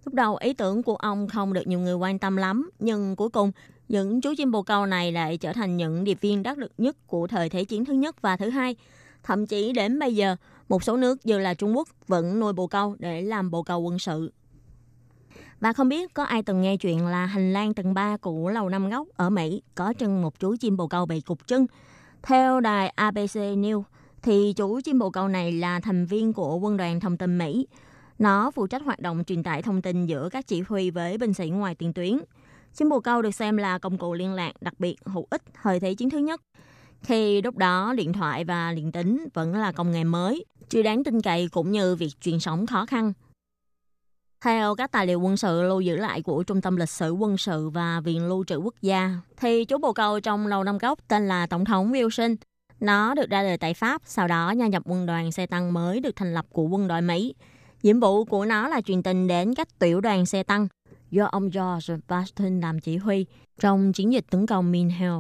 [0.08, 3.28] Lúc đầu ý tưởng của ông không được nhiều người quan tâm lắm, nhưng cuối
[3.28, 3.52] cùng
[3.88, 6.96] những chú chim bồ câu này lại trở thành những điệp viên đắc lực nhất
[7.06, 8.76] của thời Thế chiến thứ nhất và thứ hai.
[9.22, 10.36] Thậm chí đến bây giờ,
[10.68, 13.80] một số nước như là Trung Quốc vẫn nuôi bồ câu để làm bồ câu
[13.80, 14.32] quân sự.
[15.60, 18.68] Và không biết có ai từng nghe chuyện là hành lang tầng 3 của Lầu
[18.68, 21.66] Năm Góc ở Mỹ có chân một chú chim bồ câu bị cục chân.
[22.22, 23.82] Theo đài ABC News,
[24.22, 27.66] thì chú chim bồ câu này là thành viên của quân đoàn thông tin Mỹ,
[28.18, 31.34] nó phụ trách hoạt động truyền tải thông tin giữa các chỉ huy với binh
[31.34, 32.18] sĩ ngoài tiền tuyến.
[32.74, 35.80] Chim bồ câu được xem là công cụ liên lạc đặc biệt hữu ích thời
[35.80, 36.40] Thế chiến thứ nhất.
[37.02, 41.04] Khi lúc đó điện thoại và điện tính vẫn là công nghệ mới, chưa đáng
[41.04, 43.12] tin cậy cũng như việc truyền sóng khó khăn.
[44.40, 47.38] Theo các tài liệu quân sự lưu giữ lại của Trung tâm Lịch sử Quân
[47.38, 50.98] sự và Viện Lưu trữ Quốc gia, thì chú bồ câu trong Lầu Năm Góc
[51.08, 52.36] tên là Tổng thống Wilson.
[52.80, 56.00] Nó được ra đời tại Pháp, sau đó gia nhập quân đoàn xe tăng mới
[56.00, 57.34] được thành lập của quân đội Mỹ.
[57.82, 60.68] Nhiệm vụ của nó là truyền tin đến các tiểu đoàn xe tăng
[61.10, 63.26] do ông George Baston làm chỉ huy
[63.60, 65.14] trong chiến dịch tấn công Minhill.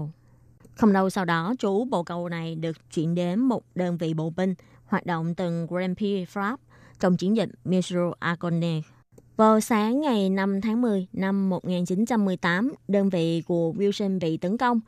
[0.74, 4.30] Không lâu sau đó, chú bộ cầu này được chuyển đến một đơn vị bộ
[4.30, 6.60] binh hoạt động từng Grand Prix Pháp
[7.00, 8.80] trong chiến dịch Metro Argonne.
[9.36, 14.80] Vào sáng ngày 5 tháng 10 năm 1918, đơn vị của Wilson bị tấn công.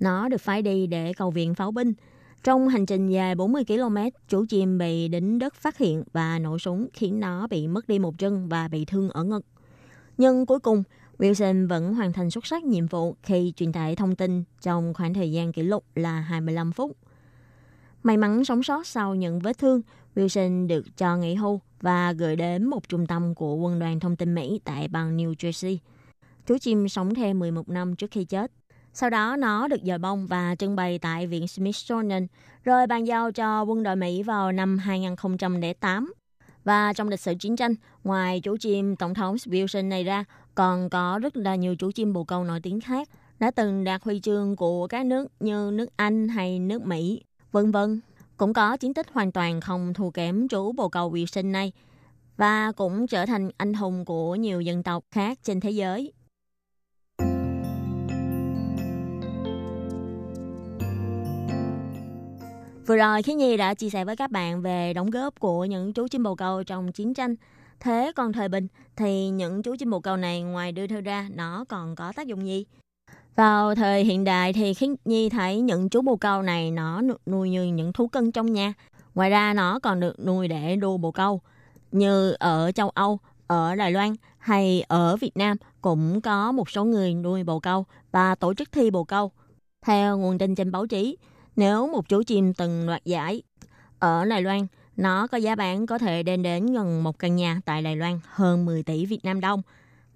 [0.00, 1.92] Nó được phái đi để cầu viện pháo binh.
[2.44, 3.96] Trong hành trình dài 40 km,
[4.28, 7.98] chú chim bị đính đất phát hiện và nổ súng khiến nó bị mất đi
[7.98, 9.44] một chân và bị thương ở ngực.
[10.16, 10.82] Nhưng cuối cùng,
[11.18, 15.14] Wilson vẫn hoàn thành xuất sắc nhiệm vụ khi truyền tải thông tin trong khoảng
[15.14, 16.96] thời gian kỷ lục là 25 phút.
[18.02, 19.82] May mắn sống sót sau những vết thương,
[20.14, 24.16] Wilson được cho nghỉ hưu và gửi đến một trung tâm của quân đoàn thông
[24.16, 25.76] tin Mỹ tại bang New Jersey.
[26.46, 28.52] Chú chim sống thêm 11 năm trước khi chết.
[28.92, 32.26] Sau đó nó được dời bông và trưng bày tại Viện Smithsonian,
[32.64, 36.12] rồi bàn giao cho quân đội Mỹ vào năm 2008.
[36.64, 40.90] Và trong lịch sử chiến tranh, ngoài chú chim Tổng thống Wilson này ra, còn
[40.90, 43.08] có rất là nhiều chú chim bồ câu nổi tiếng khác
[43.38, 47.70] đã từng đạt huy chương của các nước như nước Anh hay nước Mỹ, vân
[47.70, 48.00] vân.
[48.36, 51.72] Cũng có chiến tích hoàn toàn không thua kém chú bồ câu Wilson này
[52.36, 56.12] và cũng trở thành anh hùng của nhiều dân tộc khác trên thế giới.
[62.92, 65.92] Vừa rồi Khí Nhi đã chia sẻ với các bạn về đóng góp của những
[65.92, 67.34] chú chim bồ câu trong chiến tranh.
[67.80, 68.66] Thế còn thời bình
[68.96, 72.26] thì những chú chim bồ câu này ngoài đưa thư ra nó còn có tác
[72.26, 72.64] dụng gì?
[73.36, 77.50] Vào thời hiện đại thì Khí Nhi thấy những chú bồ câu này nó nuôi
[77.50, 78.72] như những thú cưng trong nhà.
[79.14, 81.40] Ngoài ra nó còn được nuôi để đua bồ câu.
[81.92, 86.84] Như ở châu Âu, ở Đài Loan hay ở Việt Nam cũng có một số
[86.84, 89.30] người nuôi bồ câu và tổ chức thi bồ câu.
[89.86, 91.16] Theo nguồn tin trên báo chí,
[91.56, 93.42] nếu một chú chim từng đoạt giải
[93.98, 97.60] ở Đài Loan, nó có giá bán có thể lên đến gần một căn nhà
[97.64, 99.62] tại Đài Loan hơn 10 tỷ Việt Nam đồng.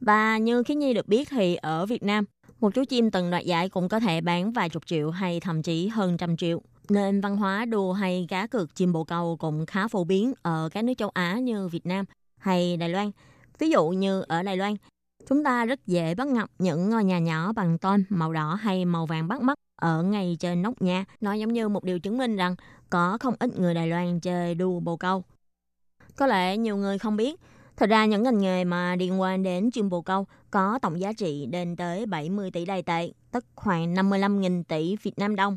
[0.01, 2.24] Và như Khí Nhi được biết thì ở Việt Nam,
[2.61, 5.62] một chú chim từng đoạt giải cũng có thể bán vài chục triệu hay thậm
[5.62, 6.62] chí hơn trăm triệu.
[6.89, 10.68] Nên văn hóa đua hay cá cược chim bồ câu cũng khá phổ biến ở
[10.72, 12.05] các nước châu Á như Việt Nam
[12.39, 13.11] hay Đài Loan.
[13.59, 14.76] Ví dụ như ở Đài Loan,
[15.28, 18.84] chúng ta rất dễ bắt gặp những ngôi nhà nhỏ bằng tôn màu đỏ hay
[18.84, 21.04] màu vàng bắt mắt ở ngay trên nóc nhà.
[21.20, 22.54] Nó giống như một điều chứng minh rằng
[22.90, 25.22] có không ít người Đài Loan chơi đua bồ câu.
[26.16, 27.40] Có lẽ nhiều người không biết,
[27.76, 31.12] thật ra những ngành nghề mà liên quan đến chim bồ câu có tổng giá
[31.12, 35.56] trị lên tới 70 tỷ đài tệ, tức khoảng 55.000 tỷ Việt Nam đồng.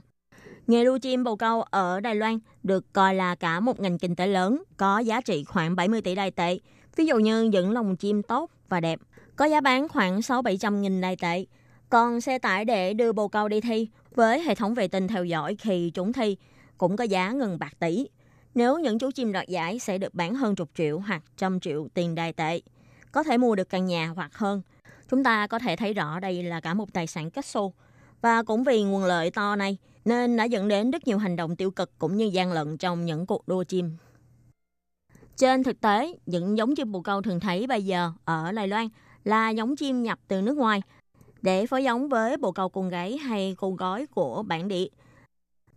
[0.67, 4.15] Nghề đua chim bồ câu ở Đài Loan được coi là cả một ngành kinh
[4.15, 6.59] tế lớn, có giá trị khoảng 70 tỷ đài tệ.
[6.95, 8.99] Ví dụ như những lồng chim tốt và đẹp,
[9.39, 11.45] có giá bán khoảng 6-700 nghìn đài tệ.
[11.89, 15.25] Còn xe tải để đưa bồ câu đi thi với hệ thống vệ tinh theo
[15.25, 16.37] dõi khi chúng thi
[16.77, 18.07] cũng có giá gần bạc tỷ.
[18.55, 21.87] Nếu những chú chim đoạt giải sẽ được bán hơn chục triệu hoặc trăm triệu
[21.93, 22.61] tiền đài tệ,
[23.11, 24.61] có thể mua được căn nhà hoặc hơn.
[25.09, 27.73] Chúng ta có thể thấy rõ đây là cả một tài sản cách xô.
[28.21, 31.55] Và cũng vì nguồn lợi to này, nên đã dẫn đến rất nhiều hành động
[31.55, 33.97] tiêu cực cũng như gian lận trong những cuộc đua chim.
[35.37, 38.87] Trên thực tế, những giống chim bồ câu thường thấy bây giờ ở Đài Loan
[39.23, 40.81] là giống chim nhập từ nước ngoài
[41.41, 44.87] để phối giống với bồ câu con gáy hay con gói của bản địa.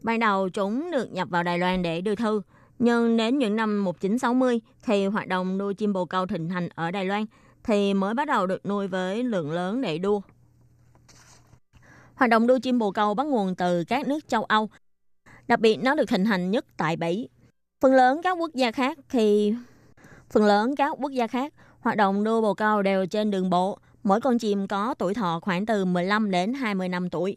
[0.02, 2.42] Ban đầu chúng được nhập vào Đài Loan để đưa thư,
[2.78, 6.90] nhưng đến những năm 1960 thì hoạt động nuôi chim bồ câu thịnh hành ở
[6.90, 7.24] Đài Loan
[7.64, 10.20] thì mới bắt đầu được nuôi với lượng lớn để đua.
[12.14, 14.68] Hoạt động đua chim bồ câu bắt nguồn từ các nước châu Âu.
[15.48, 17.28] Đặc biệt nó được thịnh hành nhất tại Bỉ.
[17.80, 19.54] Phần lớn các quốc gia khác thì
[20.30, 23.78] phần lớn các quốc gia khác hoạt động đua bồ câu đều trên đường bộ.
[24.04, 27.36] Mỗi con chim có tuổi thọ khoảng từ 15 đến 20 năm tuổi.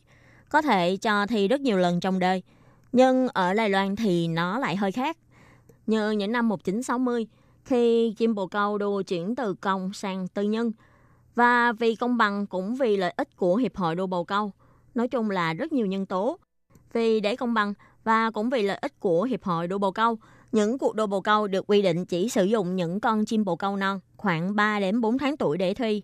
[0.50, 2.44] Có thể cho thi rất nhiều lần trong đời.
[2.92, 5.18] Nhưng ở Đài Loan thì nó lại hơi khác.
[5.88, 7.28] Như những năm 1960,
[7.64, 10.72] khi chim bồ câu đua chuyển từ công sang tư nhân.
[11.36, 14.52] Và vì công bằng cũng vì lợi ích của Hiệp hội đua bồ câu.
[14.96, 16.38] Nói chung là rất nhiều nhân tố.
[16.94, 17.74] Vì để công bằng
[18.04, 20.18] và cũng vì lợi ích của Hiệp hội đua bồ câu,
[20.56, 23.56] những cuộc đua bồ câu được quy định chỉ sử dụng những con chim bồ
[23.56, 26.02] câu non khoảng 3 đến 4 tháng tuổi để thi.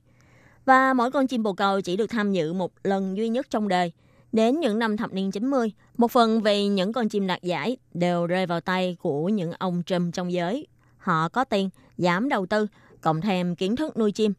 [0.66, 3.68] Và mỗi con chim bồ câu chỉ được tham dự một lần duy nhất trong
[3.68, 3.92] đời.
[4.32, 8.28] Đến những năm thập niên 90, một phần vì những con chim đạt giải đều
[8.28, 10.68] rơi vào tay của những ông trùm trong giới.
[10.98, 12.68] Họ có tiền, giảm đầu tư,
[13.02, 14.34] cộng thêm kiến thức nuôi chim,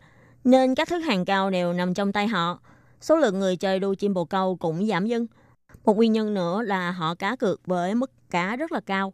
[0.45, 2.61] nên các thứ hàng cao đều nằm trong tay họ.
[3.01, 5.27] Số lượng người chơi đua chim bồ câu cũng giảm dần.
[5.85, 9.13] Một nguyên nhân nữa là họ cá cược với mức cá rất là cao,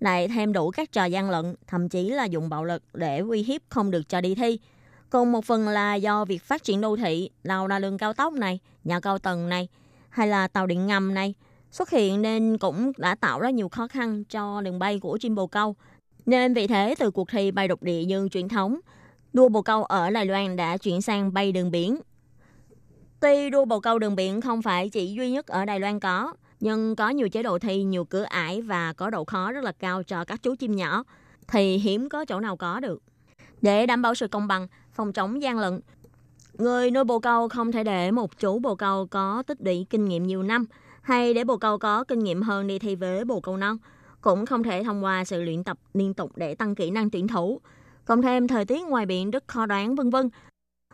[0.00, 3.42] lại thêm đủ các trò gian lận, thậm chí là dùng bạo lực để uy
[3.42, 4.58] hiếp không được cho đi thi.
[5.10, 8.32] Còn một phần là do việc phát triển đô thị, nào là đường cao tốc
[8.32, 9.68] này, nhà cao tầng này,
[10.08, 11.34] hay là tàu điện ngầm này
[11.70, 15.34] xuất hiện nên cũng đã tạo ra nhiều khó khăn cho đường bay của chim
[15.34, 15.76] bồ câu.
[16.26, 18.80] Nên vì thế từ cuộc thi bay độc địa như truyền thống,
[19.32, 22.00] đua bồ câu ở Đài Loan đã chuyển sang bay đường biển.
[23.20, 26.34] Tuy đua bồ câu đường biển không phải chỉ duy nhất ở Đài Loan có,
[26.60, 29.72] nhưng có nhiều chế độ thi, nhiều cửa ải và có độ khó rất là
[29.72, 31.04] cao cho các chú chim nhỏ,
[31.48, 33.02] thì hiếm có chỗ nào có được.
[33.62, 35.80] Để đảm bảo sự công bằng, phòng chống gian lận,
[36.54, 40.04] người nuôi bồ câu không thể để một chú bồ câu có tích lũy kinh
[40.04, 40.64] nghiệm nhiều năm
[41.02, 43.76] hay để bồ câu có kinh nghiệm hơn đi thi với bồ câu non.
[44.20, 47.28] Cũng không thể thông qua sự luyện tập liên tục để tăng kỹ năng tuyển
[47.28, 47.60] thủ.
[48.04, 50.30] Cộng thêm thời tiết ngoài biển rất khó đoán vân vân.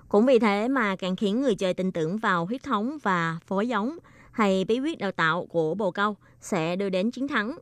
[0.09, 3.69] Cũng vì thế mà càng khiến người chơi tin tưởng vào huyết thống và phối
[3.69, 3.99] giống
[4.35, 7.59] hay bí quyết đào tạo của bồ câu sẽ đưa đến chiến thắng.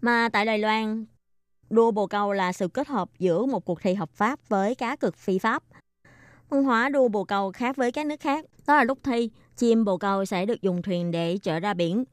[0.00, 1.04] Mà tại Đài Loan,
[1.70, 4.96] đua bồ câu là sự kết hợp giữa một cuộc thi hợp pháp với cá
[4.96, 5.62] cực phi pháp.
[6.48, 8.44] Văn hóa đua bồ câu khác với các nước khác.
[8.66, 12.04] Đó là lúc thi, chim bồ câu sẽ được dùng thuyền để chở ra biển.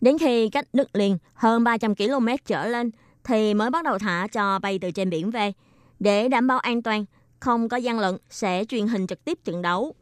[0.00, 2.90] Đến khi cách đất liền hơn 300 km trở lên
[3.24, 5.52] thì mới bắt đầu thả cho bay từ trên biển về.
[5.98, 7.04] Để đảm bảo an toàn,
[7.40, 9.94] không có gian lận sẽ truyền hình trực tiếp trận đấu.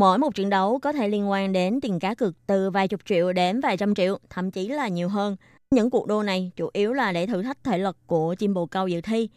[0.00, 3.00] Mỗi một trận đấu có thể liên quan đến tiền cá cược từ vài chục
[3.04, 5.36] triệu đến vài trăm triệu, thậm chí là nhiều hơn.
[5.70, 8.66] Những cuộc đua này chủ yếu là để thử thách thể lực của chim bồ
[8.66, 9.28] câu dự thi.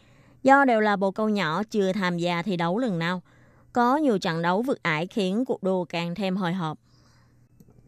[0.42, 3.22] Do đều là bồ câu nhỏ chưa tham gia thi đấu lần nào,
[3.72, 6.78] có nhiều trận đấu vượt ải khiến cuộc đua càng thêm hồi hộp.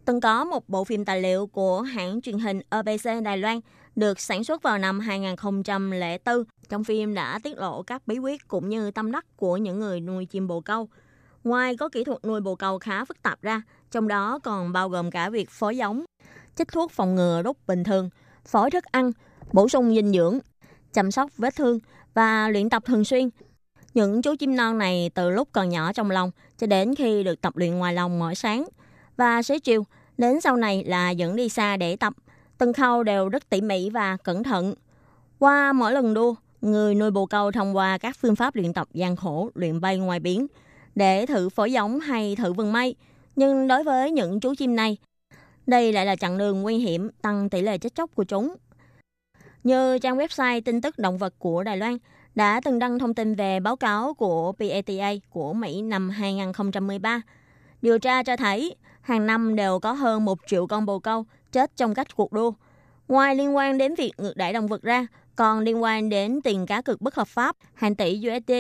[0.05, 3.61] Từng có một bộ phim tài liệu của hãng truyền hình ABC Đài Loan
[3.97, 6.45] được sản xuất vào năm 2004.
[6.69, 10.01] Trong phim đã tiết lộ các bí quyết cũng như tâm đắc của những người
[10.01, 10.89] nuôi chim bồ câu.
[11.47, 14.89] Ngoài có kỹ thuật nuôi bồ câu khá phức tạp ra, trong đó còn bao
[14.89, 16.05] gồm cả việc phối giống,
[16.57, 18.11] chích thuốc phòng ngừa đốt bình thường,
[18.47, 19.13] phối thức ăn,
[19.53, 20.39] bổ sung dinh dưỡng,
[20.93, 21.79] chăm sóc vết thương
[22.15, 23.29] và luyện tập thường xuyên.
[23.95, 27.41] Những chú chim non này từ lúc còn nhỏ trong lòng cho đến khi được
[27.41, 28.65] tập luyện ngoài lòng mỗi sáng
[29.17, 29.87] và xế chiều,
[30.19, 32.13] đến sau này là dẫn đi xa để tập.
[32.59, 34.75] Từng khâu đều rất tỉ mỉ và cẩn thận.
[35.39, 38.89] Qua mỗi lần đua, người nuôi bồ câu thông qua các phương pháp luyện tập
[38.95, 40.47] gian khổ luyện bay ngoài biển
[40.97, 42.95] để thử phổi giống hay thử vườn mây.
[43.37, 44.97] Nhưng đối với những chú chim này,
[45.67, 48.57] đây lại là chặng đường nguy hiểm tăng tỷ lệ chết chóc của chúng.
[49.65, 51.99] Như trang website tin tức động vật của Đài Loan
[52.35, 57.21] đã từng đăng thông tin về báo cáo của PATA của Mỹ năm 2013.
[57.83, 61.77] Điều tra cho thấy hàng năm đều có hơn 1 triệu con bồ câu chết
[61.77, 62.53] trong các cuộc đua.
[63.09, 66.67] Ngoài liên quan đến việc ngược đãi động vật ra, còn liên quan đến tiền
[66.67, 68.53] cá cược bất hợp pháp, hàng tỷ USD,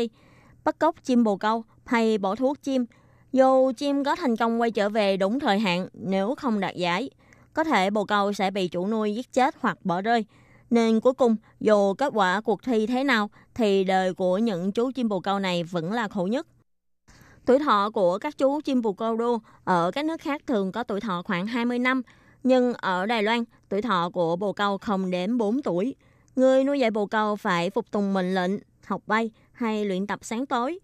[0.64, 2.86] bắt cóc chim bồ câu hay bỏ thuốc chim.
[3.32, 7.10] Dù chim có thành công quay trở về đúng thời hạn nếu không đạt giải,
[7.52, 10.24] có thể bồ câu sẽ bị chủ nuôi giết chết hoặc bỏ rơi.
[10.70, 14.90] Nên cuối cùng, dù kết quả cuộc thi thế nào, thì đời của những chú
[14.92, 16.46] chim bồ câu này vẫn là khổ nhất.
[17.46, 20.82] Tuổi thọ của các chú chim bồ câu đô ở các nước khác thường có
[20.82, 22.02] tuổi thọ khoảng 20 năm,
[22.42, 25.94] nhưng ở Đài Loan, tuổi thọ của bồ câu không đến 4 tuổi.
[26.36, 28.50] Người nuôi dạy bồ câu phải phục tùng mệnh lệnh,
[28.86, 30.78] học bay hay luyện tập sáng tối.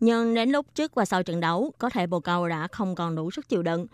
[0.00, 3.16] Nhưng đến lúc trước và sau trận đấu, có thể bồ câu đã không còn
[3.16, 3.86] đủ sức chịu đựng,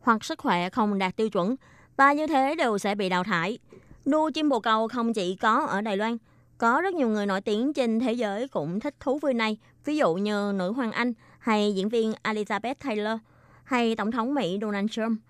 [0.00, 1.56] hoặc sức khỏe không đạt tiêu chuẩn,
[1.96, 3.58] và như thế đều sẽ bị đào thải.
[4.06, 6.16] Nuôi chim bồ câu không chỉ có ở Đài Loan,
[6.58, 9.96] có rất nhiều người nổi tiếng trên thế giới cũng thích thú vui này, ví
[9.96, 13.18] dụ như nữ hoàng Anh hay diễn viên Elizabeth Taylor
[13.64, 15.20] hay Tổng thống Mỹ Donald Trump.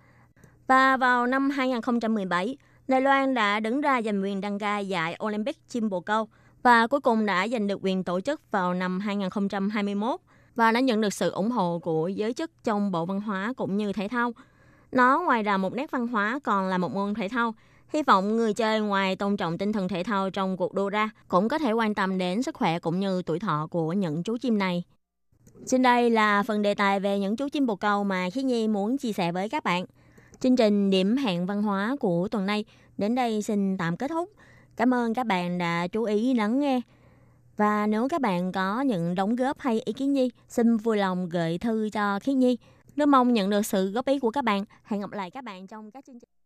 [0.66, 2.56] Và vào năm 2017,
[2.88, 6.28] Đài Loan đã đứng ra giành quyền đăng cai giải Olympic chim bồ câu
[6.62, 10.20] và cuối cùng đã giành được quyền tổ chức vào năm 2021
[10.54, 13.76] và đã nhận được sự ủng hộ của giới chức trong Bộ Văn hóa cũng
[13.76, 14.32] như Thể thao.
[14.92, 17.54] Nó ngoài là một nét văn hóa còn là một môn thể thao.
[17.92, 21.10] Hy vọng người chơi ngoài tôn trọng tinh thần thể thao trong cuộc đua ra
[21.28, 24.36] cũng có thể quan tâm đến sức khỏe cũng như tuổi thọ của những chú
[24.36, 24.84] chim này.
[25.66, 28.68] Trên đây là phần đề tài về những chú chim bồ câu mà Khí Nhi
[28.68, 29.84] muốn chia sẻ với các bạn.
[30.40, 32.64] Chương trình điểm hẹn văn hóa của tuần này
[32.98, 34.32] đến đây xin tạm kết thúc.
[34.80, 36.80] Cảm ơn các bạn đã chú ý lắng nghe.
[37.56, 41.28] Và nếu các bạn có những đóng góp hay ý kiến gì, xin vui lòng
[41.28, 42.58] gửi thư cho Khí Nhi.
[42.96, 44.64] Nếu mong nhận được sự góp ý của các bạn.
[44.84, 46.39] Hẹn gặp lại các bạn trong các chương trình.